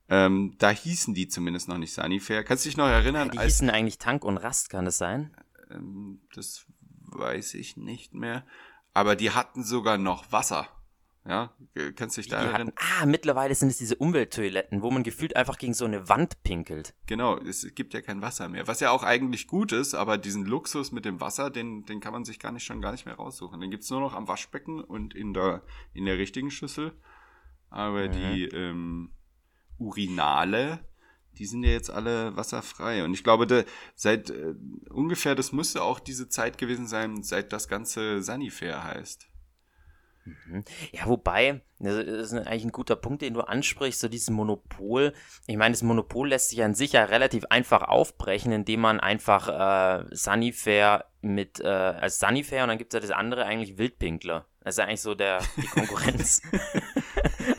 Ähm, 0.08 0.56
da 0.58 0.70
hießen 0.70 1.14
die 1.14 1.28
zumindest 1.28 1.68
noch 1.68 1.78
nicht 1.78 1.94
Sanifair. 1.94 2.44
Kannst 2.44 2.66
du 2.66 2.70
dich 2.70 2.78
noch 2.78 2.88
erinnern? 2.88 3.30
Die 3.32 3.40
hießen 3.40 3.70
eigentlich 3.70 3.98
Tank 3.98 4.24
und 4.24 4.38
Rast, 4.38 4.70
kann 4.70 4.86
das 4.86 4.98
sein? 4.98 5.36
Ähm, 5.72 6.22
das 6.34 6.66
weiß 7.02 7.56
ich 7.56 7.78
nicht 7.78 8.14
mehr. 8.14 8.46
Aber 8.94 9.16
die 9.16 9.32
hatten 9.32 9.64
sogar 9.64 9.98
noch 9.98 10.32
Wasser. 10.32 10.68
Ja, 11.27 11.51
kannst 11.96 12.17
du 12.17 12.22
dich 12.22 12.29
da 12.29 12.44
erinnern? 12.44 12.72
ah, 12.75 13.05
mittlerweile 13.08 13.55
sind 13.55 13.70
es 13.70 13.79
diese 13.79 13.96
Umwelttoiletten, 13.96 14.84
wo 14.84 14.91
man 14.91 15.01
gefühlt 15.01 15.36
einfach 15.36 15.58
gegen 15.58 15.74
so 15.74 15.86
eine 15.86 16.08
Wand 16.08 16.44
pinkelt. 16.44 16.94
Genau, 17.08 17.38
es 17.39 17.67
gibt 17.74 17.96
ja 17.96 18.01
kein 18.01 18.22
Wasser 18.22 18.48
mehr. 18.48 18.67
Was 18.67 18.79
ja 18.79 18.91
auch 18.91 19.01
eigentlich 19.01 19.48
gut 19.48 19.72
ist, 19.72 19.96
aber 19.96 20.20
diesen 20.20 20.46
Luxus 20.46 20.91
mit 20.91 21.03
dem 21.03 21.20
Wasser, 21.20 21.50
den, 21.50 21.84
den 21.86 22.00
kann 22.00 22.13
man 22.13 22.25
sich 22.25 22.39
gar 22.39 22.51
nicht 22.51 22.63
schon 22.63 22.79
gar 22.79 22.91
nicht 22.91 23.08
mehr 23.08 23.15
raussuchen. 23.15 23.60
Den 23.60 23.72
gibt's 23.72 23.89
nur 23.89 24.01
noch 24.01 24.13
am 24.13 24.27
Waschbecken 24.27 24.82
und 24.82 25.15
in 25.15 25.34
der, 25.34 25.63
in 25.94 26.05
der 26.05 26.20
richtigen 26.20 26.51
Schüssel. 26.51 26.94
Aber 27.72 28.08
mhm. 28.08 28.12
die 28.12 28.44
ähm, 28.46 29.10
Urinale, 29.79 30.79
die 31.39 31.48
sind 31.48 31.63
ja 31.63 31.72
jetzt 31.72 31.89
alle 31.89 32.38
wasserfrei. 32.38 33.03
Und 33.03 33.15
ich 33.15 33.24
glaube, 33.24 33.48
de, 33.48 33.65
seit 33.96 34.29
äh, 34.29 34.53
ungefähr, 34.91 35.34
das 35.34 35.51
müsste 35.51 35.82
auch 35.82 36.00
diese 36.00 36.29
Zeit 36.29 36.60
gewesen 36.60 36.86
sein, 36.86 37.24
seit 37.24 37.51
das 37.51 37.67
Ganze 37.67 38.22
Sanifair 38.22 38.84
heißt. 38.84 39.27
Mhm. 40.25 40.63
Ja, 40.91 41.05
wobei, 41.05 41.62
das 41.79 41.96
ist 41.96 42.34
eigentlich 42.34 42.65
ein 42.65 42.72
guter 42.72 42.96
Punkt, 42.96 43.22
den 43.22 43.36
du 43.36 43.41
ansprichst, 43.41 44.00
so 44.00 44.08
dieses 44.08 44.29
Monopol. 44.32 45.13
Ich 45.46 45.58
meine, 45.58 45.74
das 45.74 45.84
Monopol 45.84 46.29
lässt 46.29 46.50
sich 46.50 46.63
an 46.63 46.74
sich 46.74 46.94
ja 46.94 47.03
relativ 47.03 47.46
einfach 47.50 47.84
aufbrechen, 47.84 48.51
indem 48.51 48.82
man 48.82 49.00
einfach 49.00 49.48
äh, 49.48 50.05
Sunnyfair 50.15 51.05
mit, 51.22 51.60
äh, 51.60 51.67
als 51.67 52.20
Sunnyfair 52.20 52.63
und 52.63 52.70
dann 52.70 52.77
gibt 52.77 52.94
es 52.94 52.98
ja 52.98 53.08
das 53.08 53.15
andere 53.15 53.46
eigentlich 53.46 53.77
Wildpinkler. 53.77 54.46
Das 54.62 54.75
ist 54.75 54.79
ja 54.79 54.86
eigentlich 54.86 55.01
so 55.01 55.13
der, 55.13 55.39
die 55.58 55.67
Konkurrenz. 55.67 56.41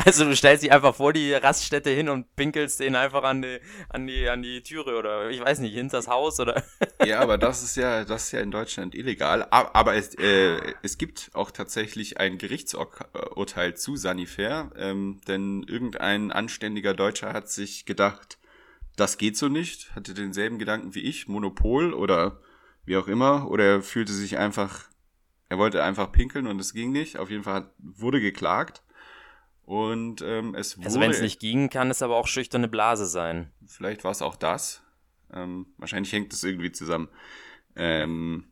also 0.04 0.24
du 0.24 0.36
stellst 0.36 0.62
dich 0.62 0.72
einfach 0.72 0.94
vor 0.94 1.12
die 1.12 1.32
Raststätte 1.32 1.90
hin 1.90 2.08
und 2.08 2.34
pinkelst 2.36 2.80
den 2.80 2.96
einfach 2.96 3.22
an 3.22 3.42
die, 3.42 3.60
an 3.88 4.06
die, 4.06 4.28
an 4.28 4.42
die 4.42 4.62
Türe 4.62 4.96
oder 4.96 5.30
ich 5.30 5.40
weiß 5.40 5.60
nicht, 5.60 5.74
hinter 5.74 5.98
das 5.98 6.08
Haus 6.08 6.40
oder. 6.40 6.62
ja, 7.04 7.20
aber 7.20 7.38
das 7.38 7.62
ist 7.62 7.76
ja, 7.76 8.04
das 8.04 8.24
ist 8.24 8.32
ja 8.32 8.40
in 8.40 8.50
Deutschland 8.50 8.94
illegal. 8.94 9.46
Aber 9.50 9.94
es, 9.94 10.14
äh, 10.14 10.58
es 10.82 10.98
gibt 10.98 11.30
auch 11.34 11.50
tatsächlich 11.50 12.18
ein 12.18 12.38
Gerichtsurteil 12.38 13.74
zu 13.74 13.96
Sanifair, 13.96 14.70
ähm, 14.76 15.20
denn 15.28 15.64
irgendein 15.68 16.32
anständiger 16.32 16.94
Deutscher 16.94 17.32
hat 17.32 17.48
sich 17.48 17.86
gedacht, 17.86 18.38
das 18.96 19.18
geht 19.18 19.36
so 19.36 19.48
nicht, 19.48 19.94
hatte 19.94 20.14
denselben 20.14 20.58
Gedanken 20.58 20.94
wie 20.94 21.00
ich, 21.02 21.28
Monopol 21.28 21.92
oder 21.92 22.40
wie 22.84 22.96
auch 22.96 23.08
immer, 23.08 23.50
oder 23.50 23.64
er 23.64 23.82
fühlte 23.82 24.12
sich 24.12 24.38
einfach 24.38 24.86
er 25.48 25.58
wollte 25.58 25.82
einfach 25.82 26.10
pinkeln 26.12 26.46
und 26.46 26.60
es 26.60 26.72
ging 26.72 26.92
nicht. 26.92 27.18
Auf 27.18 27.30
jeden 27.30 27.44
Fall 27.44 27.70
wurde 27.78 28.20
geklagt. 28.20 28.82
Und 29.66 30.22
ähm, 30.22 30.54
es 30.54 30.78
wurde. 30.78 30.86
Also 30.86 31.00
wenn 31.00 31.10
es 31.10 31.20
nicht 31.20 31.40
ging, 31.40 31.68
kann 31.68 31.90
es 31.90 32.00
aber 32.00 32.16
auch 32.16 32.28
schüchterne 32.28 32.68
Blase 32.68 33.04
sein. 33.04 33.50
Vielleicht 33.66 34.04
war 34.04 34.12
es 34.12 34.22
auch 34.22 34.36
das. 34.36 34.82
Ähm, 35.32 35.66
wahrscheinlich 35.76 36.12
hängt 36.12 36.32
es 36.32 36.44
irgendwie 36.44 36.70
zusammen. 36.70 37.08
Ähm, 37.74 38.44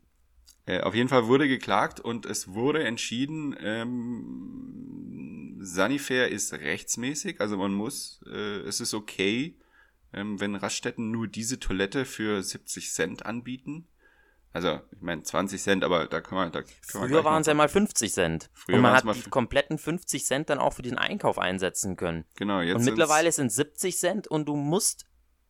äh, 0.65 0.81
auf 0.81 0.93
jeden 0.93 1.07
Fall 1.07 1.27
wurde 1.27 1.47
geklagt 1.47 2.01
und 2.01 2.25
es 2.25 2.49
wurde 2.49 2.83
entschieden, 2.83 3.55
ähm, 3.59 5.57
Sanifair 5.61 6.29
ist 6.29 6.53
rechtsmäßig, 6.53 7.39
also 7.39 7.57
man 7.57 7.73
muss, 7.73 8.21
äh, 8.27 8.59
es 8.59 8.81
ist 8.81 8.93
okay, 8.93 9.57
ähm, 10.11 10.39
wenn 10.39 10.55
Raststätten 10.55 11.11
nur 11.11 11.27
diese 11.27 11.59
Toilette 11.59 12.03
für 12.05 12.43
70 12.43 12.91
Cent 12.91 13.25
anbieten. 13.25 13.87
Also, 14.55 14.79
ich 14.93 15.01
meine, 15.01 15.21
20 15.21 15.61
Cent, 15.61 15.83
aber 15.83 16.05
da 16.05 16.21
kann 16.21 16.37
man. 16.37 16.49
Da 16.53 16.61
kann 16.61 16.71
Früher 16.81 17.25
waren 17.25 17.41
es 17.41 17.47
ja 17.47 17.53
mal 17.53 17.67
50 17.67 18.13
Cent. 18.13 18.49
Früher 18.53 18.77
und 18.77 18.83
man 18.83 18.93
hat 18.93 19.03
die 19.13 19.29
kompletten 19.29 19.77
50 19.77 20.23
Cent 20.23 20.49
dann 20.49 20.59
auch 20.59 20.71
für 20.71 20.81
den 20.81 20.97
Einkauf 20.97 21.37
einsetzen 21.37 21.97
können. 21.97 22.23
Genau, 22.37 22.61
jetzt. 22.61 22.77
Und 22.77 22.85
mittlerweile 22.85 23.29
sind 23.33 23.51
70 23.51 23.97
Cent 23.97 24.27
und 24.29 24.47
du 24.47 24.55
musst 24.55 25.07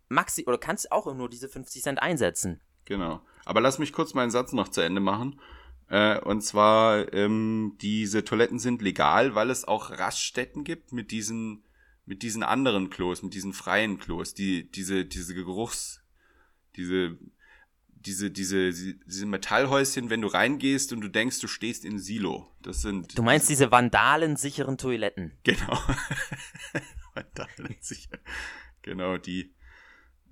maxi 0.10 0.46
oder 0.48 0.58
kannst 0.58 0.92
auch 0.92 1.14
nur 1.14 1.30
diese 1.30 1.48
50 1.48 1.84
Cent 1.84 2.02
einsetzen. 2.02 2.62
Genau. 2.86 3.22
Aber 3.46 3.62
lass 3.62 3.78
mich 3.78 3.94
kurz 3.94 4.16
meinen 4.16 4.32
Satz 4.32 4.54
noch 4.54 4.70
zu 4.70 4.82
Ende 4.82 5.02
machen. 5.02 5.40
Äh, 5.88 6.20
und 6.22 6.42
zwar, 6.42 7.14
ähm, 7.14 7.76
diese 7.82 8.26
Toiletten 8.26 8.58
sind 8.58 8.82
legal, 8.82 9.36
weil 9.36 9.52
es 9.52 9.66
auch 9.66 9.92
Raststätten 9.92 10.64
gibt 10.64 10.94
mit 10.94 11.12
diesen, 11.12 11.64
mit 12.08 12.24
diesen 12.24 12.42
anderen 12.42 12.90
Klos, 12.90 13.22
mit 13.22 13.36
diesen 13.36 13.54
freien 13.54 14.00
Klos, 14.00 14.34
die, 14.34 14.72
diese, 14.72 15.06
diese 15.06 15.36
Geruchs, 15.36 16.02
diese 16.76 17.20
diese, 18.06 18.32
diese, 18.32 18.72
diese 18.72 19.26
Metallhäuschen, 19.26 20.10
wenn 20.10 20.22
du 20.22 20.28
reingehst 20.28 20.94
und 20.94 21.02
du 21.02 21.08
denkst, 21.08 21.40
du 21.40 21.48
stehst 21.48 21.86
in 21.86 22.00
Silo. 22.00 22.48
Das 22.62 22.82
sind. 22.82 23.18
Du 23.18 23.24
meinst 23.24 23.50
diese 23.50 23.72
vandalensicheren 23.72 24.78
Toiletten? 24.78 25.38
Genau. 25.44 25.80
vandalensicher. 27.14 28.20
Genau, 28.82 29.18
die. 29.18 29.56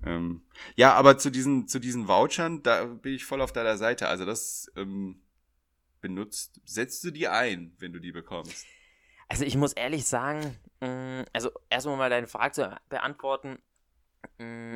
Ähm, 0.04 0.42
ja, 0.76 0.94
aber 0.94 1.18
zu 1.18 1.30
diesen, 1.30 1.66
zu 1.66 1.78
diesen 1.78 2.08
Vouchern, 2.08 2.62
da 2.62 2.84
bin 2.84 3.14
ich 3.14 3.24
voll 3.24 3.40
auf 3.40 3.52
deiner 3.52 3.76
Seite. 3.76 4.08
Also 4.08 4.24
das 4.24 4.70
ähm, 4.76 5.22
benutzt, 6.00 6.60
setzt 6.64 7.02
du 7.04 7.10
die 7.10 7.28
ein, 7.28 7.74
wenn 7.78 7.92
du 7.92 7.98
die 7.98 8.12
bekommst. 8.12 8.66
Also 9.28 9.44
ich 9.44 9.56
muss 9.56 9.72
ehrlich 9.72 10.04
sagen, 10.04 10.58
mm, 10.80 11.22
also 11.32 11.50
erstmal 11.70 11.96
mal 11.96 12.10
deine 12.10 12.26
Frage 12.26 12.52
zu 12.52 12.80
beantworten. 12.90 13.58
Mm, 14.38 14.74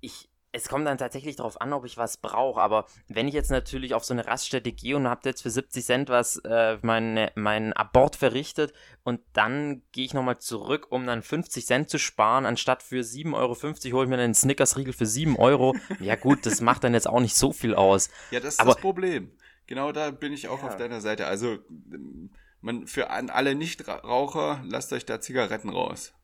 ich 0.00 0.30
es 0.52 0.68
kommt 0.68 0.86
dann 0.86 0.98
tatsächlich 0.98 1.36
darauf 1.36 1.60
an, 1.60 1.72
ob 1.72 1.84
ich 1.84 1.96
was 1.96 2.16
brauche. 2.16 2.60
Aber 2.60 2.86
wenn 3.08 3.28
ich 3.28 3.34
jetzt 3.34 3.50
natürlich 3.50 3.94
auf 3.94 4.04
so 4.04 4.14
eine 4.14 4.26
Raststätte 4.26 4.72
gehe 4.72 4.96
und 4.96 5.06
habe 5.06 5.28
jetzt 5.28 5.42
für 5.42 5.50
70 5.50 5.84
Cent 5.84 6.08
was 6.08 6.36
äh, 6.38 6.78
mein, 6.82 7.30
mein 7.34 7.72
Abort 7.74 8.16
verrichtet 8.16 8.72
und 9.04 9.20
dann 9.32 9.82
gehe 9.92 10.04
ich 10.04 10.14
nochmal 10.14 10.38
zurück, 10.38 10.86
um 10.90 11.06
dann 11.06 11.22
50 11.22 11.66
Cent 11.66 11.90
zu 11.90 11.98
sparen, 11.98 12.46
anstatt 12.46 12.82
für 12.82 13.00
7,50 13.00 13.34
Euro 13.34 13.56
hole 13.96 14.04
ich 14.04 14.10
mir 14.10 14.18
einen 14.18 14.34
Snickers-Riegel 14.34 14.94
für 14.94 15.06
7 15.06 15.36
Euro. 15.36 15.76
ja 16.00 16.16
gut, 16.16 16.46
das 16.46 16.60
macht 16.60 16.84
dann 16.84 16.94
jetzt 16.94 17.08
auch 17.08 17.20
nicht 17.20 17.36
so 17.36 17.52
viel 17.52 17.74
aus. 17.74 18.10
Ja, 18.30 18.40
das 18.40 18.54
ist 18.54 18.60
Aber, 18.60 18.72
das 18.72 18.80
Problem. 18.80 19.32
Genau 19.66 19.92
da 19.92 20.10
bin 20.10 20.32
ich 20.32 20.48
auch 20.48 20.62
ja. 20.62 20.68
auf 20.68 20.76
deiner 20.76 21.02
Seite. 21.02 21.26
Also 21.26 21.58
man, 22.62 22.86
für 22.86 23.10
alle 23.10 23.54
Nichtraucher, 23.54 24.62
lasst 24.64 24.92
euch 24.94 25.04
da 25.04 25.20
Zigaretten 25.20 25.68
raus. 25.68 26.14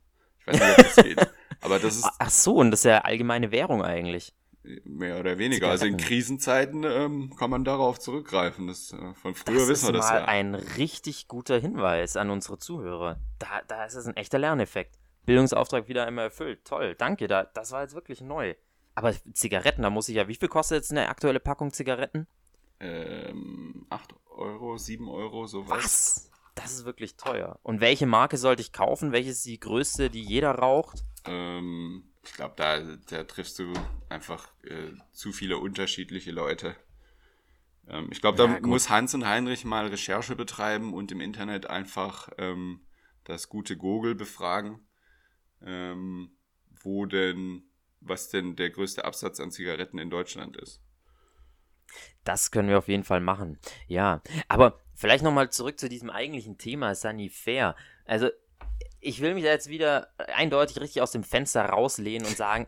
Ich 0.41 0.47
weiß 0.47 0.61
nicht, 0.61 0.79
ob 0.79 0.85
das 0.85 0.97
geht. 0.97 1.31
Aber 1.65 1.79
das 1.79 1.97
ist. 1.97 2.09
Ach 2.19 2.31
so, 2.31 2.55
und 2.57 2.71
das 2.71 2.81
ist 2.81 2.85
ja 2.85 2.99
allgemeine 2.99 3.51
Währung 3.51 3.83
eigentlich. 3.83 4.33
Mehr 4.85 5.21
oder 5.21 5.37
weniger. 5.37 5.69
Also 5.69 5.85
in 5.85 5.99
Krisenzeiten 5.99 6.85
ähm, 6.85 7.35
kann 7.37 7.51
man 7.51 7.65
darauf 7.65 7.99
zurückgreifen. 7.99 8.67
Das, 8.67 8.93
äh, 8.93 9.15
von 9.15 9.35
früher 9.35 9.59
das 9.59 9.69
wissen 9.69 9.89
wir 9.89 9.93
das 9.93 10.09
ja. 10.09 10.13
Das 10.13 10.21
ist 10.21 10.27
mal 10.27 10.33
ein 10.33 10.55
richtig 10.55 11.29
guter 11.29 11.59
Hinweis 11.59 12.17
an 12.17 12.31
unsere 12.31 12.59
Zuhörer. 12.59 13.19
Da, 13.39 13.61
da 13.69 13.85
ist 13.85 13.95
es 13.95 14.07
ein 14.07 14.17
echter 14.17 14.39
Lerneffekt. 14.39 14.97
Bildungsauftrag 15.27 15.89
wieder 15.89 16.07
einmal 16.07 16.27
erfüllt. 16.27 16.65
Toll, 16.65 16.95
danke. 16.95 17.29
Da, 17.29 17.45
das 17.45 17.73
war 17.73 17.83
jetzt 17.83 17.95
wirklich 17.95 18.23
neu. 18.23 18.55
Aber 18.95 19.13
Zigaretten, 19.35 19.83
da 19.83 19.91
muss 19.91 20.09
ich 20.09 20.17
ja, 20.17 20.29
wie 20.29 20.35
viel 20.35 20.49
kostet 20.49 20.77
jetzt 20.77 20.93
eine 20.93 21.09
aktuelle 21.09 21.41
Packung 21.41 21.73
Zigaretten? 21.73 22.27
Ähm, 22.81 23.87
8 23.91 24.15
Euro, 24.31 24.79
7 24.79 25.09
Euro, 25.09 25.47
sowas. 25.47 25.85
Was? 25.85 26.31
Das 26.55 26.73
ist 26.73 26.85
wirklich 26.85 27.17
teuer. 27.17 27.59
Und 27.63 27.81
welche 27.81 28.07
Marke 28.07 28.37
sollte 28.39 28.63
ich 28.63 28.73
kaufen? 28.73 29.13
Welche 29.13 29.31
ist 29.31 29.45
die 29.45 29.59
größte, 29.59 30.09
die 30.09 30.23
jeder 30.23 30.53
raucht? 30.53 31.05
Ähm, 31.27 32.05
ich 32.25 32.33
glaube, 32.33 32.55
da, 32.57 32.81
da 32.81 33.25
triffst 33.25 33.59
du 33.59 33.73
einfach 34.09 34.49
äh, 34.65 34.93
zu 35.13 35.33
viele 35.33 35.59
unterschiedliche 35.59 36.31
Leute. 36.31 36.77
Ähm, 37.89 38.09
ich 38.11 38.21
glaube, 38.21 38.39
da 38.39 38.47
ja, 38.47 38.61
muss 38.61 38.91
Hans 38.91 39.15
und 39.15 39.27
Heinrich 39.27 39.65
mal 39.65 39.87
Recherche 39.87 40.37
betreiben 40.37 40.95
und 40.95 41.13
im 41.13 41.21
Internet 41.21 41.67
einfach 41.67 42.29
ähm, 42.39 42.81
das 43.25 43.49
gute 43.49 43.77
Google 43.77 44.15
befragen, 44.15 44.81
ähm, 45.63 46.31
wo 46.83 47.07
denn, 47.07 47.65
was 48.01 48.29
denn 48.29 48.57
der 48.57 48.71
größte 48.71 49.05
Absatz 49.05 49.41
an 49.41 49.51
Zigaretten 49.51 49.99
in 49.99 50.11
Deutschland 50.11 50.57
ist. 50.57 50.81
Das 52.25 52.51
können 52.51 52.69
wir 52.69 52.79
auf 52.79 52.89
jeden 52.89 53.05
Fall 53.05 53.21
machen. 53.21 53.59
Ja, 53.87 54.23
aber 54.49 54.81
vielleicht 54.95 55.25
nochmal 55.25 55.51
zurück 55.51 55.79
zu 55.79 55.89
diesem 55.89 56.11
eigentlichen 56.11 56.59
Thema 56.59 56.95
Sunny 56.95 57.29
Fair. 57.29 57.77
Also 58.07 58.31
ich 59.05 59.21
will 59.21 59.35
mich 59.35 59.45
da 59.45 59.51
jetzt 59.51 59.69
wieder 59.69 60.09
eindeutig 60.35 60.81
richtig 60.81 61.03
aus 61.03 61.13
dem 61.13 61.25
Fenster 61.25 61.65
rauslehnen 61.65 62.27
und 62.27 62.37
sagen, 62.37 62.67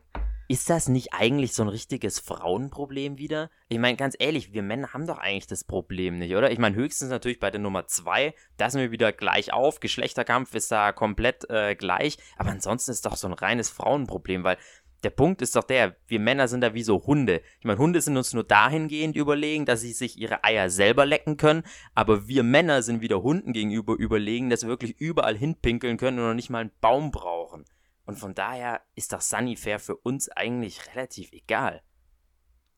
ist 0.48 0.70
das 0.70 0.88
nicht 0.88 1.12
eigentlich 1.12 1.54
so 1.54 1.64
ein 1.64 1.68
richtiges 1.68 2.20
Frauenproblem 2.20 3.18
wieder? 3.18 3.50
Ich 3.68 3.78
meine, 3.78 3.96
ganz 3.96 4.14
ehrlich, 4.16 4.52
wir 4.52 4.62
Männer 4.62 4.92
haben 4.92 5.06
doch 5.06 5.18
eigentlich 5.18 5.48
das 5.48 5.64
Problem 5.64 6.18
nicht, 6.18 6.36
oder? 6.36 6.52
Ich 6.52 6.58
meine, 6.58 6.76
höchstens 6.76 7.10
natürlich 7.10 7.40
bei 7.40 7.50
der 7.50 7.60
Nummer 7.60 7.88
2, 7.88 8.32
da 8.56 8.70
sind 8.70 8.80
wir 8.80 8.92
wieder 8.92 9.12
gleich 9.12 9.52
auf. 9.52 9.80
Geschlechterkampf 9.80 10.54
ist 10.54 10.70
da 10.70 10.92
komplett 10.92 11.50
äh, 11.50 11.74
gleich. 11.74 12.18
Aber 12.36 12.50
ansonsten 12.50 12.92
ist 12.92 13.06
doch 13.06 13.16
so 13.16 13.26
ein 13.26 13.32
reines 13.32 13.70
Frauenproblem, 13.70 14.44
weil 14.44 14.56
der 15.02 15.10
Punkt 15.10 15.42
ist 15.42 15.56
doch 15.56 15.64
der, 15.64 15.96
wir 16.06 16.20
Männer 16.20 16.48
sind 16.48 16.62
da 16.62 16.74
wie 16.74 16.82
so 16.82 17.06
Hunde. 17.06 17.42
Ich 17.58 17.64
meine, 17.64 17.78
Hunde 17.78 18.00
sind 18.00 18.16
uns 18.16 18.32
nur 18.32 18.44
dahingehend 18.44 19.16
überlegen, 19.16 19.66
dass 19.66 19.80
sie 19.82 19.92
sich 19.92 20.18
ihre 20.18 20.44
Eier 20.44 20.70
selber 20.70 21.06
lecken 21.06 21.36
können, 21.36 21.62
aber 21.94 22.28
wir 22.28 22.42
Männer 22.42 22.82
sind 22.82 23.00
wieder 23.00 23.22
Hunden 23.22 23.52
gegenüber 23.52 23.94
überlegen, 23.94 24.50
dass 24.50 24.62
wir 24.62 24.68
wirklich 24.68 24.98
überall 25.00 25.36
hinpinkeln 25.36 25.96
können 25.96 26.18
und 26.18 26.26
noch 26.26 26.34
nicht 26.34 26.50
mal 26.50 26.60
einen 26.60 26.72
Baum 26.80 27.10
brauchen. 27.10 27.64
Und 28.04 28.18
von 28.18 28.34
daher 28.34 28.82
ist 28.94 29.12
doch 29.12 29.20
Sunnyfair 29.20 29.78
für 29.78 29.96
uns 29.96 30.28
eigentlich 30.28 30.80
relativ 30.94 31.32
egal. 31.32 31.82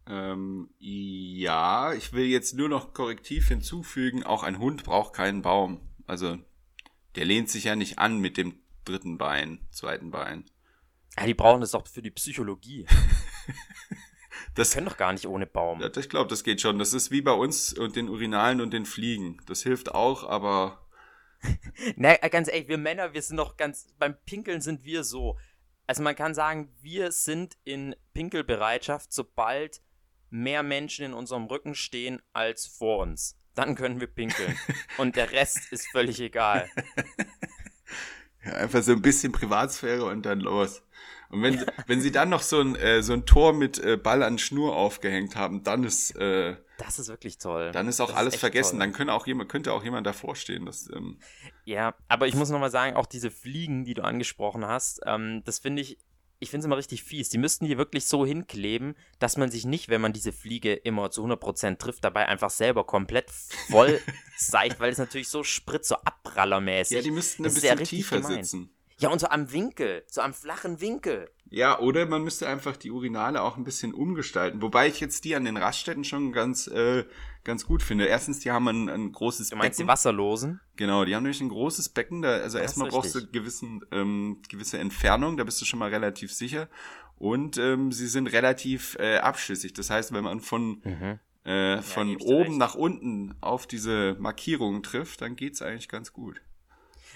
Ähm, 0.07 0.71
ja, 0.79 1.93
ich 1.93 2.15
will 2.15 2.25
jetzt 2.25 2.55
nur 2.55 2.71
noch 2.71 2.95
korrektiv 2.95 3.49
hinzufügen, 3.49 4.25
auch 4.25 4.43
ein 4.43 4.59
Hund 4.59 4.85
braucht 4.85 5.13
keinen 5.13 5.43
Baum. 5.43 5.83
Also, 6.07 6.39
der 7.15 7.27
lehnt 7.27 7.51
sich 7.51 7.65
ja 7.65 7.77
nicht 7.77 7.99
an 7.99 8.19
mit 8.19 8.39
dem 8.39 8.59
dritten 8.85 9.19
Bein, 9.19 9.61
zweiten 9.71 10.11
Bein. 10.11 10.47
Ja, 11.19 11.27
die 11.27 11.35
brauchen 11.35 11.61
das 11.61 11.73
doch 11.73 11.87
für 11.87 12.03
die 12.03 12.11
Psychologie. 12.11 12.87
Das 14.55 14.71
Die 14.71 14.75
können 14.75 14.89
doch 14.89 14.97
gar 14.97 15.13
nicht 15.13 15.27
ohne 15.27 15.47
Baum. 15.47 15.81
Ja, 15.81 15.97
ich 15.97 16.09
glaube, 16.09 16.29
das 16.29 16.43
geht 16.43 16.61
schon. 16.61 16.81
Das 16.81 16.93
ist 16.93 17.13
wie 17.13 17.23
bei 17.23 17.31
uns 17.31 17.73
und 17.73 17.95
den 17.95 18.09
Urinalen 18.09 18.61
und 18.61 18.73
den 18.73 18.87
Fliegen. 18.87 19.41
Das 19.47 19.63
hilft 19.63 19.95
auch, 19.95 20.25
aber 20.25 20.89
Na, 21.97 22.21
äh, 22.23 22.29
ganz 22.29 22.49
ehrlich, 22.49 22.69
wir 22.69 22.79
Männer, 22.79 23.15
wir 23.15 23.23
sind 23.23 23.37
doch 23.37 23.57
ganz, 23.57 23.87
beim 23.99 24.17
Pinkeln 24.27 24.61
sind 24.61 24.85
wir 24.85 25.05
so. 25.05 25.39
Also 25.87 26.03
man 26.03 26.17
kann 26.17 26.35
sagen, 26.35 26.73
wir 26.81 27.13
sind 27.13 27.57
in 27.65 27.95
Pinkelbereitschaft, 28.15 29.13
sobald 29.13 29.81
mehr 30.31 30.63
Menschen 30.63 31.07
in 31.07 31.15
unserem 31.15 31.47
Rücken 31.47 31.75
stehen 31.75 32.21
als 32.33 32.67
vor 32.67 32.99
uns. 32.99 33.39
Dann 33.55 33.75
können 33.75 34.01
wir 34.01 34.07
pinkeln. 34.07 34.59
Und 34.99 35.17
der 35.17 35.33
Rest 35.33 35.73
ist 35.73 35.89
völlig 35.91 36.21
egal. 36.21 36.69
Ja, 38.49 38.55
einfach 38.55 38.83
so 38.83 38.93
ein 38.93 39.03
bisschen 39.03 39.33
Privatsphäre 39.33 40.05
und 40.05 40.25
dann 40.27 40.41
los. 40.41 40.83
Und 41.31 41.43
wenn, 41.43 41.65
wenn 41.87 42.01
sie 42.01 42.11
dann 42.11 42.31
noch 42.31 42.41
so 42.41 42.61
ein, 42.61 42.75
äh, 42.77 43.03
so 43.03 43.13
ein 43.13 43.27
Tor 43.27 43.53
mit 43.53 43.79
äh, 43.79 43.97
Ball 43.99 44.23
an 44.23 44.39
Schnur 44.39 44.75
aufgehängt 44.77 45.37
haben, 45.37 45.63
dann 45.63 45.85
ist, 45.85 46.17
äh, 46.17 46.57
Das 46.79 46.99
ist 46.99 47.09
wirklich 47.09 47.37
toll. 47.37 47.71
dann 47.73 47.87
ist 47.87 48.01
auch 48.01 48.09
Das 48.09 48.17
alles 48.17 48.33
echt 48.35 48.41
vergessen. 48.41 48.79
toll. 48.79 48.81
Dann 48.81 48.93
könnte 48.95 49.13
auch 49.13 49.27
jemand, 49.27 49.51
könnte 49.51 49.73
auch 49.75 49.85
jemand 49.85 50.07
davor 50.07 50.37
stehen. 50.37 50.65
Das, 50.65 50.89
ähm, 50.91 51.19
Ja, 51.67 51.95
aber 52.09 52.29
ich 52.29 52.35
muss 52.35 52.49
nochmal 52.49 52.71
sagen, 52.71 52.97
auch 52.97 53.05
diese 53.07 53.31
Fliegen, 53.31 53.85
die 53.85 53.93
du 53.93 54.03
angesprochen 54.05 54.65
hast, 54.67 55.01
ähm, 55.05 55.43
das 55.45 55.59
finde 55.59 55.83
ich, 55.83 55.99
ich 56.41 56.51
finde 56.51 56.61
es 56.61 56.65
immer 56.67 56.77
richtig 56.77 57.03
fies. 57.03 57.29
Die 57.29 57.39
müssten 57.39 57.67
die 57.67 57.79
wirklich 57.79 58.07
so 58.07 58.25
hinkleben, 58.25 58.95
dass 59.19 59.37
man 59.37 59.51
sich 59.51 59.65
nicht, 59.65 59.89
wenn 59.89 60.01
man 60.01 60.13
diese 60.13 60.33
Fliege 60.33 60.75
immer 60.75 61.11
zu 61.11 61.25
100% 61.25 61.79
trifft, 61.79 62.05
dabei 62.05 62.27
einfach 62.29 62.51
selber 62.51 62.85
komplett 62.85 63.31
voll 63.31 64.01
seicht, 64.37 64.79
weil 64.81 64.93
es 64.93 64.99
natürlich 64.99 65.29
so 65.29 65.43
spritzt, 65.43 65.89
so 65.89 65.97
abprallermäßig. 65.97 66.97
ja, 66.97 67.03
die 67.03 67.11
müssten 67.11 67.45
ein 67.45 67.51
ja 67.51 67.75
bisschen 67.75 67.85
tiefer 67.85 68.21
gemein. 68.21 68.45
sitzen. 68.45 68.71
Ja, 69.01 69.11
und 69.11 69.21
so 69.21 69.29
am 69.29 69.53
Winkel, 69.53 70.05
so 70.09 70.21
am 70.21 70.35
flachen 70.35 70.81
Winkel. 70.81 71.31
Ja, 71.51 71.79
oder 71.79 72.07
man 72.07 72.23
müsste 72.23 72.47
einfach 72.47 72.77
die 72.77 72.91
Urinale 72.91 73.43
auch 73.43 73.57
ein 73.57 73.65
bisschen 73.65 73.95
umgestalten. 73.95 74.61
Wobei 74.61 74.89
ich 74.89 75.01
jetzt 75.01 75.25
die 75.25 75.35
an 75.35 75.45
den 75.45 75.57
Raststätten 75.57 76.05
schon 76.05 76.33
ganz, 76.33 76.67
äh, 76.67 77.05
ganz 77.43 77.65
gut 77.65 77.83
finde. 77.83 78.05
Erstens, 78.05 78.41
die 78.41 78.51
haben 78.51 78.69
ein, 78.69 78.89
ein 78.89 79.13
großes 79.13 79.49
Du 79.49 79.57
meinst 79.57 79.79
Becken. 79.79 79.87
die 79.87 79.89
Wasserlosen? 79.89 80.61
Genau, 80.77 81.05
die 81.05 81.15
haben 81.15 81.23
nämlich 81.23 81.41
ein 81.41 81.49
großes 81.49 81.89
Becken. 81.91 82.21
Da, 82.21 82.33
also 82.33 82.59
ist 82.59 82.63
erstmal 82.63 82.91
brauchst 82.91 83.15
du 83.15 83.27
gewissen, 83.27 83.81
ähm, 83.93 84.43
gewisse 84.49 84.79
Entfernung, 84.79 85.39
da 85.39 85.45
bist 85.45 85.61
du 85.61 85.65
schon 85.65 85.79
mal 85.79 85.89
relativ 85.89 86.33
sicher. 86.33 86.69
Und 87.17 87.57
ähm, 87.57 87.93
sie 87.93 88.07
sind 88.09 88.27
relativ 88.29 88.97
äh, 89.01 89.17
abschüssig. 89.17 89.73
Das 89.73 89.91
heißt, 89.91 90.13
wenn 90.13 90.25
man 90.25 90.41
von, 90.41 90.83
äh, 91.45 91.81
von 91.83 92.19
dir 92.19 92.27
oben 92.27 92.43
recht. 92.43 92.59
nach 92.59 92.75
unten 92.75 93.35
auf 93.41 93.67
diese 93.67 94.17
Markierungen 94.21 94.83
trifft, 94.83 95.23
dann 95.23 95.35
geht's 95.35 95.63
eigentlich 95.63 95.89
ganz 95.89 96.13
gut. 96.13 96.41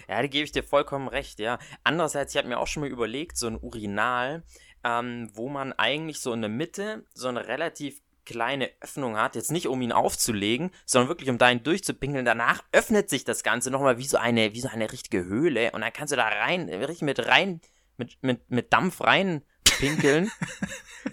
Ja, 0.09 0.21
da 0.21 0.27
gebe 0.27 0.45
ich 0.45 0.53
dir 0.53 0.63
vollkommen 0.63 1.09
recht, 1.09 1.39
ja. 1.39 1.59
Andererseits, 1.85 2.35
ich 2.35 2.39
habe 2.39 2.49
mir 2.49 2.59
auch 2.59 2.67
schon 2.67 2.83
mal 2.83 2.91
überlegt, 2.91 3.37
so 3.37 3.47
ein 3.47 3.59
Urinal, 3.61 4.43
ähm, 4.85 5.31
wo 5.35 5.49
man 5.49 5.73
eigentlich 5.73 6.21
so 6.21 6.33
in 6.33 6.41
der 6.41 6.51
Mitte 6.51 7.05
so 7.15 7.29
eine 7.29 7.47
relativ 7.47 8.01
kleine 8.25 8.71
Öffnung 8.81 9.17
hat, 9.17 9.35
jetzt 9.35 9.51
nicht 9.51 9.67
um 9.67 9.83
ihn 9.83 9.93
aufzulegen, 9.93 10.71
sondern 10.87 11.09
wirklich 11.09 11.31
um 11.31 11.39
dahin 11.39 11.63
durchzupinkeln. 11.63 12.25
Danach 12.25 12.63
öffnet 12.73 13.11
sich 13.11 13.25
das 13.25 13.43
Ganze 13.43 13.71
nochmal 13.71 13.99
wie 13.99 14.07
so 14.07 14.17
eine, 14.17 14.55
wie 14.55 14.61
so 14.61 14.69
eine 14.69 14.93
richtige 14.93 15.25
Höhle 15.25 15.73
und 15.73 15.81
dann 15.81 15.93
kannst 15.93 16.13
du 16.13 16.17
da 16.17 16.29
rein, 16.29 16.69
richtig 16.69 17.03
mit 17.03 17.27
rein, 17.27 17.61
mit, 17.97 18.23
mit, 18.23 18.51
mit 18.51 18.73
Dampf 18.73 19.01
rein 19.01 19.43
pinkeln. 19.83 20.31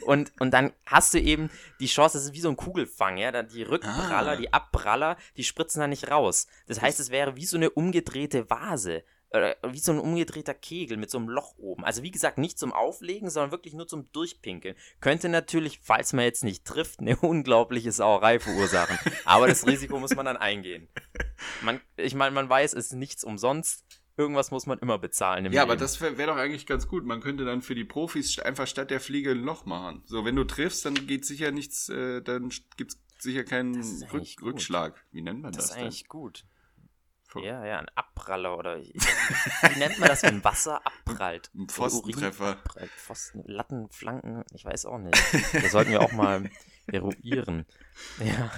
und, 0.01 0.32
und 0.39 0.51
dann 0.51 0.71
hast 0.86 1.13
du 1.13 1.19
eben 1.19 1.49
die 1.79 1.88
Chance, 1.88 2.17
das 2.17 2.25
ist 2.25 2.34
wie 2.34 2.41
so 2.41 2.49
ein 2.49 2.58
Kugelfang, 2.58 3.17
ja. 3.17 3.43
Die 3.43 3.63
Rückpraller, 3.63 4.32
Ah. 4.34 4.36
die 4.36 4.53
Abpraller, 4.53 5.17
die 5.38 5.43
spritzen 5.43 5.79
da 5.82 5.88
nicht 5.88 6.10
raus. 6.12 6.47
Das 6.67 6.82
heißt, 6.82 6.99
es 6.99 7.10
wäre 7.10 7.36
wie 7.36 7.45
so 7.45 7.58
eine 7.58 7.69
umgedrehte 7.71 8.49
Vase. 8.49 9.03
Oder 9.32 9.58
wie 9.67 9.77
so 9.77 9.91
ein 9.91 9.99
umgedrehter 9.99 10.55
Kegel 10.55 10.97
mit 10.97 11.12
so 11.12 11.19
einem 11.19 11.29
Loch 11.29 11.53
oben. 11.60 11.86
Also 11.86 12.01
wie 12.01 12.10
gesagt, 12.10 12.39
nicht 12.39 12.58
zum 12.58 12.73
Auflegen, 12.73 13.29
sondern 13.29 13.51
wirklich 13.51 13.75
nur 13.75 13.88
zum 13.88 14.12
Durchpinkeln. 14.12 14.75
Könnte 15.01 15.29
natürlich, 15.29 15.82
falls 15.84 16.13
man 16.13 16.25
jetzt 16.25 16.43
nicht 16.43 16.65
trifft, 16.65 16.99
eine 16.99 17.15
unglaubliche 17.15 17.91
Sauerei 17.91 18.39
verursachen. 18.39 18.97
Aber 19.25 19.47
das 19.47 19.67
Risiko 19.67 19.99
muss 19.99 20.15
man 20.15 20.25
dann 20.25 20.38
eingehen. 20.38 20.88
Man, 21.62 21.79
ich 21.95 22.15
meine, 22.15 22.32
man 22.34 22.49
weiß, 22.49 22.73
es 22.73 22.88
ist 22.88 22.93
nichts 22.93 23.23
umsonst. 23.23 23.86
Irgendwas 24.19 24.51
muss 24.51 24.65
man 24.65 24.77
immer 24.79 24.97
bezahlen 24.99 25.49
Ja, 25.53 25.62
aber 25.63 25.73
Leben. 25.73 25.79
das 25.82 26.01
wäre 26.01 26.17
wär 26.17 26.27
doch 26.27 26.36
eigentlich 26.36 26.65
ganz 26.65 26.88
gut. 26.89 27.05
Man 27.05 27.21
könnte 27.21 27.45
dann 27.45 27.62
für 27.62 27.73
die 27.73 27.86
Profis 27.86 28.38
einfach 28.39 28.67
statt 28.67 28.91
der 28.91 28.99
Fliege 28.99 29.32
ein 29.32 29.43
Loch 29.43 29.65
machen. 29.65 30.03
So, 30.05 30.25
wenn 30.25 30.36
du 30.36 30.43
triffst, 30.43 30.86
dann 30.86 30.93
geht 31.08 31.25
sicher 31.25 31.51
nichts, 31.51 31.88
äh, 31.88 32.21
dann 32.21 32.49
st- 32.49 32.63
gibt's 32.75 32.99
sicher 33.17 33.45
keinen 33.45 33.75
Rück 34.12 34.36
gut. 34.36 34.41
Rückschlag. 34.41 35.01
Wie 35.12 35.21
nennt 35.21 35.41
man 35.41 35.53
Das 35.53 35.63
das, 35.63 35.65
ist 35.71 35.75
denn? 35.77 35.84
eigentlich 35.86 36.08
gut. 36.10 36.43
Ver- 37.29 37.43
Ja, 37.43 37.65
ja, 37.65 37.79
ein 37.79 37.88
Abpraller 37.95 38.58
oder 38.58 38.77
wie 38.77 39.79
nennt 39.79 39.99
man 39.99 40.10
das, 40.10 40.23
wenn 40.23 40.43
Wasser 40.43 40.82
abprallt? 41.05 41.49
Ein 41.55 41.69
Pfostentreffer. 41.69 42.49
Abprallt. 42.58 42.91
Pfosten, 42.91 43.43
Latten, 43.45 43.89
Flanken, 43.89 44.43
ich 44.53 44.65
weiß 44.65 44.86
auch 44.86 44.97
nicht. 44.97 45.15
Das 45.53 45.71
sollten 45.71 45.91
wir 45.91 46.01
auch 46.01 46.12
mal 46.12 46.49
eruieren. 46.88 47.65
Ja. 48.19 48.51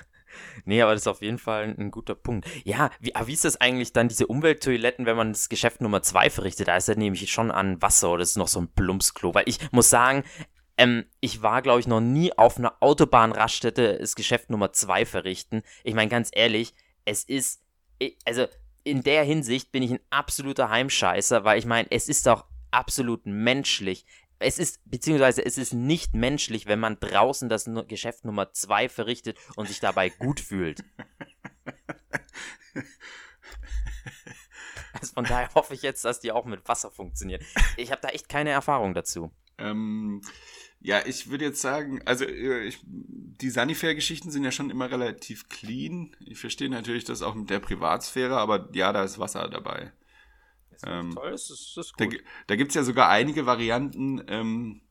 Nee, 0.65 0.81
aber 0.81 0.93
das 0.93 1.01
ist 1.01 1.07
auf 1.07 1.21
jeden 1.21 1.37
Fall 1.37 1.75
ein, 1.77 1.91
guter 1.91 2.15
Punkt. 2.15 2.47
Ja, 2.63 2.91
wie, 2.99 3.13
wie 3.25 3.33
ist 3.33 3.45
das 3.45 3.59
eigentlich 3.59 3.93
dann, 3.93 4.07
diese 4.07 4.27
Umwelttoiletten, 4.27 5.05
wenn 5.05 5.17
man 5.17 5.33
das 5.33 5.49
Geschäft 5.49 5.81
Nummer 5.81 6.01
2 6.01 6.29
verrichtet? 6.29 6.67
Da 6.67 6.77
ist 6.77 6.87
ja 6.87 6.95
nämlich 6.95 7.31
schon 7.31 7.51
an 7.51 7.81
Wasser 7.81 8.11
oder 8.11 8.23
ist 8.23 8.37
noch 8.37 8.47
so 8.47 8.59
ein 8.59 8.67
Plumpsklo. 8.67 9.33
Weil 9.33 9.43
ich 9.47 9.59
muss 9.71 9.89
sagen, 9.89 10.23
ähm, 10.77 11.05
ich 11.19 11.41
war, 11.41 11.61
glaube 11.61 11.79
ich, 11.79 11.87
noch 11.87 12.01
nie 12.01 12.33
auf 12.37 12.57
einer 12.57 12.73
Autobahnraststätte 12.79 13.97
das 13.99 14.15
Geschäft 14.15 14.49
Nummer 14.49 14.73
2 14.73 15.05
verrichten. 15.05 15.63
Ich 15.83 15.93
meine, 15.93 16.09
ganz 16.09 16.29
ehrlich, 16.33 16.73
es 17.05 17.23
ist, 17.23 17.61
also 18.25 18.47
in 18.83 19.03
der 19.03 19.23
Hinsicht 19.23 19.71
bin 19.71 19.83
ich 19.83 19.91
ein 19.91 19.99
absoluter 20.09 20.69
Heimscheißer, 20.69 21.43
weil 21.43 21.59
ich 21.59 21.65
meine, 21.65 21.87
es 21.91 22.09
ist 22.09 22.25
doch 22.25 22.45
absolut 22.71 23.25
menschlich. 23.25 24.05
Es 24.41 24.57
ist, 24.59 24.79
beziehungsweise 24.85 25.45
es 25.45 25.57
ist 25.57 25.73
nicht 25.73 26.13
menschlich, 26.13 26.65
wenn 26.65 26.79
man 26.79 26.99
draußen 26.99 27.49
das 27.49 27.69
Geschäft 27.87 28.25
Nummer 28.25 28.51
2 28.51 28.89
verrichtet 28.89 29.37
und 29.55 29.67
sich 29.67 29.79
dabei 29.79 30.09
gut 30.09 30.39
fühlt. 30.39 30.83
Also 34.93 35.13
von 35.13 35.23
daher 35.23 35.49
hoffe 35.55 35.73
ich 35.73 35.81
jetzt, 35.81 36.03
dass 36.03 36.19
die 36.19 36.31
auch 36.31 36.45
mit 36.45 36.67
Wasser 36.67 36.91
funktionieren. 36.91 37.41
Ich 37.77 37.91
habe 37.91 38.01
da 38.01 38.09
echt 38.09 38.29
keine 38.29 38.49
Erfahrung 38.49 38.93
dazu. 38.93 39.31
Ähm, 39.57 40.21
ja, 40.79 41.05
ich 41.05 41.29
würde 41.29 41.45
jetzt 41.45 41.61
sagen, 41.61 42.01
also 42.05 42.25
äh, 42.25 42.63
ich, 42.65 42.79
die 42.83 43.49
Sanifair-Geschichten 43.49 44.31
sind 44.31 44.43
ja 44.43 44.51
schon 44.51 44.69
immer 44.69 44.89
relativ 44.89 45.47
clean. 45.49 46.15
Ich 46.19 46.39
verstehe 46.39 46.69
natürlich 46.69 47.03
das 47.03 47.21
auch 47.21 47.35
mit 47.35 47.49
der 47.49 47.59
Privatsphäre, 47.59 48.37
aber 48.37 48.69
ja, 48.73 48.91
da 48.91 49.03
ist 49.03 49.19
Wasser 49.19 49.47
dabei. 49.49 49.91
Ähm, 50.85 51.13
Toll, 51.13 51.31
das 51.31 51.49
ist, 51.49 51.77
ist 51.77 51.93
Da, 51.97 52.05
gi- 52.05 52.21
da 52.47 52.55
gibt's 52.55 52.75
ja 52.75 52.83
sogar 52.83 53.09
einige 53.09 53.45
Varianten 53.45 54.23
ähm, 54.27 54.81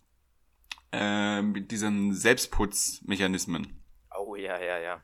äh, 0.92 1.42
mit 1.42 1.70
diesen 1.70 2.12
Selbstputzmechanismen. 2.14 3.83
Oh 4.18 4.35
ja, 4.37 4.61
ja, 4.61 4.79
ja. 4.79 5.03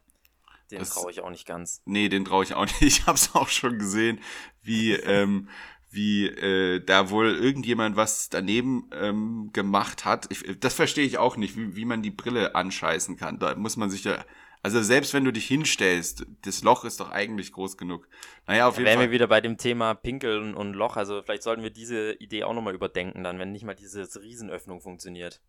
Den 0.70 0.82
traue 0.82 1.12
ich 1.12 1.20
auch 1.20 1.30
nicht 1.30 1.46
ganz. 1.46 1.80
Nee, 1.84 2.08
den 2.08 2.24
traue 2.24 2.44
ich 2.44 2.54
auch 2.54 2.64
nicht. 2.66 2.80
Ich 2.82 3.06
habe 3.06 3.16
es 3.16 3.34
auch 3.34 3.48
schon 3.48 3.78
gesehen, 3.78 4.20
wie, 4.62 4.92
ähm, 4.94 5.48
wie 5.90 6.26
äh, 6.26 6.84
da 6.84 7.10
wohl 7.10 7.36
irgendjemand 7.36 7.96
was 7.96 8.28
daneben 8.28 8.90
ähm, 8.92 9.50
gemacht 9.52 10.04
hat. 10.04 10.26
Ich, 10.30 10.58
das 10.58 10.74
verstehe 10.74 11.06
ich 11.06 11.18
auch 11.18 11.36
nicht, 11.36 11.56
wie, 11.56 11.76
wie 11.76 11.84
man 11.84 12.02
die 12.02 12.10
Brille 12.10 12.54
anscheißen 12.54 13.16
kann. 13.16 13.38
Da 13.38 13.54
muss 13.54 13.76
man 13.76 13.90
sich 13.90 14.04
ja. 14.04 14.24
Also 14.66 14.82
selbst 14.82 15.14
wenn 15.14 15.24
du 15.24 15.32
dich 15.32 15.46
hinstellst, 15.46 16.26
das 16.42 16.64
Loch 16.64 16.84
ist 16.84 16.98
doch 16.98 17.10
eigentlich 17.12 17.52
groß 17.52 17.76
genug. 17.76 18.08
Naja, 18.48 18.66
auf 18.66 18.74
Da 18.74 18.80
jeden 18.80 18.86
wären 18.88 18.98
Fall. 18.98 19.06
wir 19.06 19.12
wieder 19.12 19.28
bei 19.28 19.40
dem 19.40 19.58
Thema 19.58 19.94
Pinkeln 19.94 20.54
und 20.54 20.72
Loch. 20.74 20.96
Also 20.96 21.22
vielleicht 21.22 21.44
sollten 21.44 21.62
wir 21.62 21.70
diese 21.70 22.14
Idee 22.14 22.42
auch 22.42 22.52
nochmal 22.52 22.74
überdenken, 22.74 23.22
dann, 23.22 23.38
wenn 23.38 23.52
nicht 23.52 23.64
mal 23.64 23.74
diese 23.76 24.08
Riesenöffnung 24.20 24.80
funktioniert. 24.80 25.40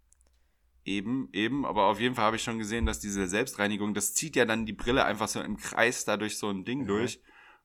Eben, 0.85 1.29
eben, 1.33 1.65
aber 1.65 1.85
auf 1.87 1.99
jeden 1.99 2.13
Fall 2.13 2.25
habe 2.25 2.35
ich 2.35 2.43
schon 2.43 2.59
gesehen, 2.59 2.85
dass 2.85 2.99
diese 2.99 3.27
Selbstreinigung, 3.27 3.95
das 3.95 4.13
zieht 4.13 4.35
ja 4.35 4.45
dann 4.45 4.67
die 4.67 4.73
Brille 4.73 5.03
einfach 5.03 5.27
so 5.27 5.41
im 5.41 5.57
Kreis 5.57 6.05
da 6.05 6.15
durch 6.15 6.37
so 6.37 6.49
ein 6.49 6.63
Ding 6.63 6.81
Mhm. 6.83 6.87
durch. 6.87 7.19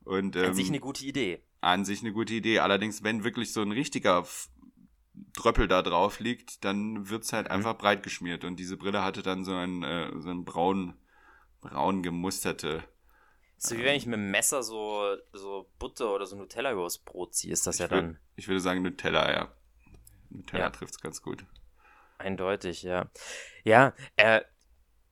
Und 0.05 0.37
ähm, 0.37 0.47
An 0.47 0.55
sich 0.55 0.69
eine 0.71 0.81
gute 0.81 1.05
Idee. 1.05 1.43
an 1.61 1.85
sich 1.85 2.01
eine 2.01 2.13
gute 2.15 2.33
Idee. 2.33 2.61
Allerdings, 2.61 3.03
wenn 3.05 3.25
wirklich 3.25 3.53
so 3.53 3.61
ein 3.61 3.73
richtiger 3.73 4.27
Dröppel 5.35 5.69
da 5.69 5.83
drauf 5.83 6.19
liegt, 6.19 6.65
dann 6.65 7.11
wird's 7.11 7.35
halt 7.35 7.47
Mhm. 7.49 7.53
einfach 7.57 7.77
breit 7.77 8.03
geschmiert. 8.03 8.45
Und 8.45 8.59
diese 8.59 8.79
Brille 8.79 9.05
hatte 9.05 9.23
dann 9.23 9.45
so 9.45 9.55
ein, 9.55 9.83
äh, 9.83 10.11
so 10.19 10.31
ein 10.31 10.45
braun, 10.47 10.95
braun 11.63 12.03
gemusterte. 12.03 12.85
So 13.57 13.77
wie 13.79 13.85
wenn 13.85 13.95
ich 13.97 14.07
mit 14.07 14.17
dem 14.19 14.31
Messer 14.31 14.63
so, 14.63 15.17
so 15.33 15.71
Butter 15.79 16.13
oder 16.15 16.27
so 16.27 16.37
Nutella 16.37 16.73
übers 16.73 16.99
Brot 16.99 17.35
ziehe, 17.35 17.53
ist 17.53 17.67
das 17.67 17.79
ja 17.79 17.87
ich, 17.87 17.91
dann 17.91 18.19
ich 18.37 18.49
würde 18.49 18.61
sagen 18.61 18.83
Nutella, 18.83 19.33
ja. 19.33 19.53
Nutella 20.31 20.65
Ja. 20.65 20.71
trifft's 20.71 21.01
ganz 21.01 21.23
gut. 21.23 21.45
eindeutig, 22.19 22.83
ja. 22.83 23.11
Ja, 23.65 23.95
äh, 24.17 24.43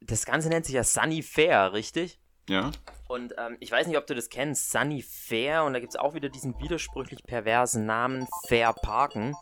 das 0.00 0.24
Ganze 0.26 0.48
nennt 0.48 0.66
sich 0.66 0.74
ja 0.74 0.84
Sunny 0.84 1.22
Fair, 1.22 1.72
richtig? 1.72 2.20
Ja? 2.48 2.70
Und 3.08 3.34
ähm, 3.38 3.56
ich 3.60 3.70
weiß 3.70 3.86
nicht, 3.86 3.96
ob 3.98 4.06
du 4.06 4.14
das 4.14 4.28
kennst, 4.28 4.70
Sunny 4.70 5.02
Fair, 5.02 5.64
und 5.64 5.72
da 5.72 5.80
gibt 5.80 5.92
es 5.92 5.98
auch 6.00 6.14
wieder 6.14 6.28
diesen 6.28 6.58
widersprüchlich 6.60 7.22
perversen 7.24 7.86
Namen 7.86 8.26
Fair 8.48 8.72
Parken. 8.72 9.34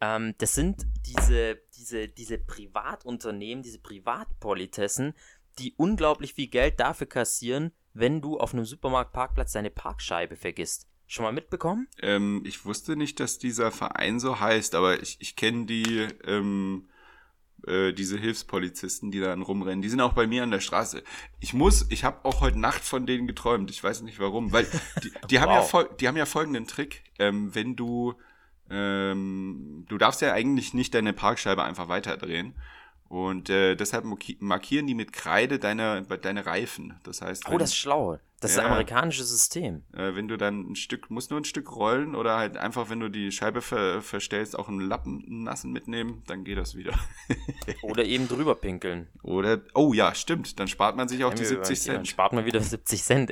Ähm, 0.00 0.34
das 0.38 0.54
sind 0.54 0.84
diese, 1.06 1.60
diese, 1.76 2.08
diese 2.08 2.38
Privatunternehmen, 2.38 3.62
diese 3.62 3.80
Privatpolitessen, 3.80 5.14
die 5.58 5.74
unglaublich 5.76 6.34
viel 6.34 6.48
Geld 6.48 6.80
dafür 6.80 7.06
kassieren, 7.06 7.72
wenn 7.92 8.20
du 8.20 8.38
auf 8.38 8.52
einem 8.52 8.64
Supermarktparkplatz 8.64 9.52
deine 9.52 9.70
Parkscheibe 9.70 10.36
vergisst. 10.36 10.88
Schon 11.06 11.24
mal 11.24 11.32
mitbekommen? 11.32 11.86
Ähm, 12.00 12.42
ich 12.46 12.64
wusste 12.64 12.96
nicht, 12.96 13.20
dass 13.20 13.38
dieser 13.38 13.70
Verein 13.70 14.18
so 14.18 14.40
heißt, 14.40 14.74
aber 14.74 15.02
ich, 15.02 15.16
ich 15.20 15.36
kenne 15.36 15.66
die, 15.66 16.08
ähm, 16.26 16.88
äh, 17.66 17.92
diese 17.92 18.18
Hilfspolizisten, 18.18 19.10
die 19.10 19.20
dann 19.20 19.42
rumrennen. 19.42 19.82
Die 19.82 19.88
sind 19.88 20.00
auch 20.00 20.14
bei 20.14 20.26
mir 20.26 20.42
an 20.42 20.50
der 20.50 20.60
Straße. 20.60 21.02
Ich 21.40 21.54
muss, 21.54 21.86
ich 21.90 22.04
habe 22.04 22.24
auch 22.24 22.40
heute 22.40 22.58
Nacht 22.58 22.82
von 22.82 23.06
denen 23.06 23.26
geträumt. 23.26 23.70
Ich 23.70 23.82
weiß 23.82 24.02
nicht 24.02 24.18
warum, 24.18 24.52
weil 24.52 24.66
die, 25.02 25.12
die 25.30 25.36
wow. 25.36 25.42
haben 25.42 25.50
ja 25.50 25.62
fol 25.62 25.90
die 26.00 26.08
haben 26.08 26.16
ja 26.16 26.26
folgenden 26.26 26.66
Trick. 26.66 27.04
Ähm, 27.18 27.54
wenn 27.54 27.76
du, 27.76 28.14
ähm, 28.70 29.84
du 29.88 29.98
darfst 29.98 30.20
ja 30.22 30.32
eigentlich 30.32 30.74
nicht 30.74 30.94
deine 30.94 31.12
Parkscheibe 31.12 31.62
einfach 31.62 31.88
weiterdrehen. 31.88 32.54
Und 33.14 33.48
äh, 33.48 33.76
deshalb 33.76 34.04
markieren 34.40 34.88
die 34.88 34.94
mit 34.96 35.12
Kreide 35.12 35.60
deine, 35.60 36.02
deine 36.02 36.46
Reifen. 36.46 36.98
Das 37.04 37.22
heißt, 37.22 37.44
oh, 37.48 37.58
das 37.58 37.70
ist 37.70 37.76
schlau. 37.76 38.18
Das 38.40 38.56
ja, 38.56 38.58
ist 38.58 38.64
ein 38.64 38.72
amerikanisches 38.72 39.30
System. 39.30 39.84
Äh, 39.92 40.16
wenn 40.16 40.26
du 40.26 40.36
dann 40.36 40.72
ein 40.72 40.74
Stück, 40.74 41.12
musst 41.12 41.30
nur 41.30 41.38
ein 41.38 41.44
Stück 41.44 41.76
rollen 41.76 42.16
oder 42.16 42.36
halt 42.36 42.56
einfach, 42.56 42.90
wenn 42.90 42.98
du 42.98 43.08
die 43.08 43.30
Scheibe 43.30 43.62
ver 43.62 44.02
verstellst, 44.02 44.58
auch 44.58 44.68
einen 44.68 44.80
Lappen 44.80 45.24
einen 45.28 45.44
nassen 45.44 45.70
mitnehmen, 45.70 46.24
dann 46.26 46.42
geht 46.42 46.58
das 46.58 46.74
wieder. 46.74 46.98
oder 47.82 48.04
eben 48.04 48.26
drüber 48.26 48.56
pinkeln. 48.56 49.06
Oder, 49.22 49.60
oh 49.74 49.92
ja, 49.92 50.12
stimmt, 50.16 50.58
dann 50.58 50.66
spart 50.66 50.96
man 50.96 51.06
sich 51.06 51.22
auch 51.22 51.34
die 51.34 51.44
70 51.44 51.80
Cent. 51.80 51.96
Dann 51.98 52.06
spart 52.06 52.32
man 52.32 52.44
wieder 52.46 52.60
70 52.62 53.00
Cent. 53.00 53.30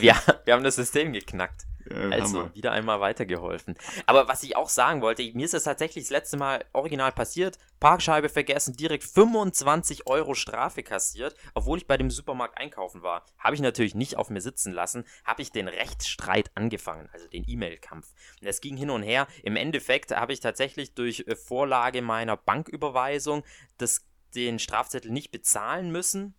wir, 0.00 0.16
wir 0.44 0.54
haben 0.54 0.64
das 0.64 0.74
System 0.74 1.12
geknackt. 1.12 1.66
Ja, 1.90 2.10
also, 2.10 2.54
wieder 2.54 2.72
einmal 2.72 3.00
weitergeholfen. 3.00 3.74
Aber 4.06 4.28
was 4.28 4.42
ich 4.42 4.56
auch 4.56 4.68
sagen 4.68 5.02
wollte, 5.02 5.22
mir 5.34 5.44
ist 5.44 5.54
das 5.54 5.64
tatsächlich 5.64 6.04
das 6.04 6.10
letzte 6.10 6.36
Mal 6.36 6.64
original 6.72 7.12
passiert. 7.12 7.58
Parkscheibe 7.80 8.28
vergessen, 8.28 8.74
direkt 8.76 9.04
25 9.04 10.06
Euro 10.06 10.34
Strafe 10.34 10.82
kassiert, 10.82 11.34
obwohl 11.54 11.78
ich 11.78 11.86
bei 11.86 11.96
dem 11.96 12.10
Supermarkt 12.10 12.58
einkaufen 12.58 13.02
war. 13.02 13.26
Habe 13.38 13.54
ich 13.54 13.60
natürlich 13.60 13.94
nicht 13.94 14.16
auf 14.16 14.30
mir 14.30 14.40
sitzen 14.40 14.72
lassen, 14.72 15.04
habe 15.24 15.42
ich 15.42 15.52
den 15.52 15.68
Rechtsstreit 15.68 16.50
angefangen, 16.54 17.08
also 17.12 17.28
den 17.28 17.44
E-Mail-Kampf. 17.46 18.12
Und 18.40 18.46
es 18.46 18.60
ging 18.60 18.76
hin 18.76 18.90
und 18.90 19.02
her. 19.02 19.26
Im 19.42 19.56
Endeffekt 19.56 20.16
habe 20.16 20.32
ich 20.32 20.40
tatsächlich 20.40 20.94
durch 20.94 21.24
äh, 21.26 21.36
Vorlage 21.36 22.00
meiner 22.00 22.36
Banküberweisung 22.36 23.44
das, 23.76 24.06
den 24.34 24.58
Strafzettel 24.58 25.10
nicht 25.10 25.30
bezahlen 25.30 25.90
müssen, 25.90 26.34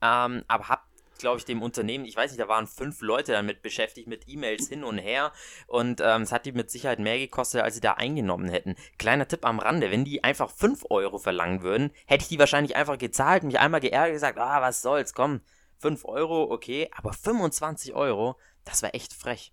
ähm, 0.00 0.44
aber 0.48 0.68
habe 0.68 0.82
glaube 1.22 1.38
ich, 1.38 1.46
dem 1.46 1.62
Unternehmen, 1.62 2.04
ich 2.04 2.16
weiß 2.16 2.30
nicht, 2.30 2.40
da 2.40 2.48
waren 2.48 2.66
fünf 2.66 3.00
Leute 3.00 3.32
damit 3.32 3.62
beschäftigt, 3.62 4.06
mit 4.06 4.28
E-Mails 4.28 4.68
hin 4.68 4.84
und 4.84 4.98
her. 4.98 5.32
Und 5.66 6.02
ähm, 6.02 6.22
es 6.22 6.32
hat 6.32 6.44
die 6.44 6.52
mit 6.52 6.70
Sicherheit 6.70 6.98
mehr 6.98 7.18
gekostet, 7.18 7.62
als 7.62 7.76
sie 7.76 7.80
da 7.80 7.94
eingenommen 7.94 8.50
hätten. 8.50 8.74
Kleiner 8.98 9.26
Tipp 9.26 9.46
am 9.46 9.58
Rande, 9.58 9.90
wenn 9.90 10.04
die 10.04 10.22
einfach 10.22 10.50
fünf 10.50 10.84
Euro 10.90 11.16
verlangen 11.16 11.62
würden, 11.62 11.90
hätte 12.04 12.22
ich 12.24 12.28
die 12.28 12.38
wahrscheinlich 12.38 12.76
einfach 12.76 12.98
gezahlt, 12.98 13.44
mich 13.44 13.58
einmal 13.58 13.80
geärgert, 13.80 14.12
gesagt, 14.12 14.38
ah, 14.38 14.60
was 14.60 14.82
soll's, 14.82 15.14
komm, 15.14 15.40
5 15.78 16.04
Euro, 16.04 16.50
okay, 16.50 16.88
aber 16.96 17.12
25 17.12 17.94
Euro, 17.94 18.36
das 18.64 18.82
war 18.82 18.94
echt 18.94 19.12
frech. 19.12 19.52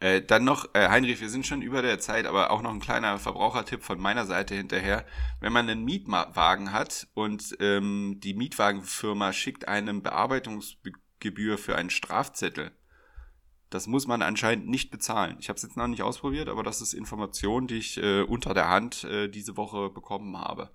Äh, 0.00 0.22
dann 0.22 0.44
noch, 0.44 0.74
äh, 0.74 0.88
Heinrich, 0.88 1.20
wir 1.20 1.28
sind 1.28 1.46
schon 1.46 1.60
über 1.60 1.82
der 1.82 1.98
Zeit, 1.98 2.24
aber 2.24 2.50
auch 2.50 2.62
noch 2.62 2.72
ein 2.72 2.80
kleiner 2.80 3.18
Verbrauchertipp 3.18 3.82
von 3.82 4.00
meiner 4.00 4.24
Seite 4.24 4.54
hinterher. 4.54 5.04
Wenn 5.40 5.52
man 5.52 5.68
einen 5.68 5.84
Mietwagen 5.84 6.72
hat 6.72 7.06
und 7.12 7.54
ähm, 7.60 8.18
die 8.18 8.32
Mietwagenfirma 8.32 9.34
schickt 9.34 9.68
einem 9.68 10.02
Bearbeitungsgebühr 10.02 11.58
für 11.58 11.76
einen 11.76 11.90
Strafzettel, 11.90 12.72
das 13.68 13.86
muss 13.86 14.06
man 14.06 14.22
anscheinend 14.22 14.68
nicht 14.68 14.90
bezahlen. 14.90 15.36
Ich 15.38 15.50
habe 15.50 15.58
es 15.58 15.62
jetzt 15.62 15.76
noch 15.76 15.86
nicht 15.86 16.02
ausprobiert, 16.02 16.48
aber 16.48 16.62
das 16.62 16.80
ist 16.80 16.94
Information, 16.94 17.66
die 17.66 17.76
ich 17.76 18.02
äh, 18.02 18.22
unter 18.22 18.54
der 18.54 18.68
Hand 18.68 19.04
äh, 19.04 19.28
diese 19.28 19.58
Woche 19.58 19.90
bekommen 19.90 20.36
habe. 20.36 20.70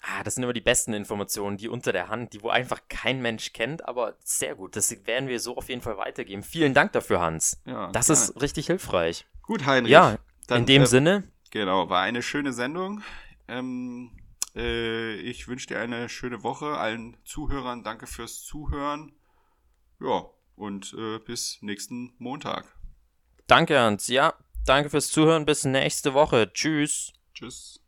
Ah, 0.00 0.22
das 0.22 0.36
sind 0.36 0.44
immer 0.44 0.52
die 0.52 0.60
besten 0.60 0.92
Informationen, 0.92 1.56
die 1.56 1.68
unter 1.68 1.92
der 1.92 2.08
Hand, 2.08 2.32
die 2.32 2.42
wo 2.42 2.50
einfach 2.50 2.82
kein 2.88 3.20
Mensch 3.20 3.52
kennt, 3.52 3.86
aber 3.86 4.16
sehr 4.22 4.54
gut. 4.54 4.76
Das 4.76 5.06
werden 5.06 5.28
wir 5.28 5.40
so 5.40 5.56
auf 5.56 5.68
jeden 5.68 5.82
Fall 5.82 5.96
weitergeben. 5.96 6.42
Vielen 6.42 6.72
Dank 6.72 6.92
dafür, 6.92 7.20
Hans. 7.20 7.60
Ja, 7.64 7.90
das 7.90 8.06
gerne. 8.06 8.20
ist 8.20 8.42
richtig 8.42 8.66
hilfreich. 8.66 9.26
Gut, 9.42 9.66
Heinrich. 9.66 9.90
Ja, 9.90 10.18
dann, 10.46 10.60
in 10.60 10.66
dem 10.66 10.82
äh, 10.82 10.86
Sinne. 10.86 11.24
Genau, 11.50 11.88
war 11.90 12.02
eine 12.02 12.22
schöne 12.22 12.52
Sendung. 12.52 13.02
Ähm, 13.48 14.12
äh, 14.54 15.14
ich 15.14 15.48
wünsche 15.48 15.66
dir 15.66 15.80
eine 15.80 16.08
schöne 16.08 16.42
Woche. 16.42 16.76
Allen 16.76 17.16
Zuhörern 17.24 17.82
danke 17.82 18.06
fürs 18.06 18.44
Zuhören. 18.44 19.12
Ja, 20.00 20.26
und 20.54 20.94
äh, 20.96 21.18
bis 21.18 21.58
nächsten 21.60 22.12
Montag. 22.18 22.66
Danke, 23.46 23.78
Hans. 23.78 24.08
Ja, 24.08 24.34
danke 24.66 24.90
fürs 24.90 25.10
Zuhören. 25.10 25.44
Bis 25.44 25.64
nächste 25.64 26.14
Woche. 26.14 26.52
Tschüss. 26.52 27.12
Tschüss. 27.34 27.80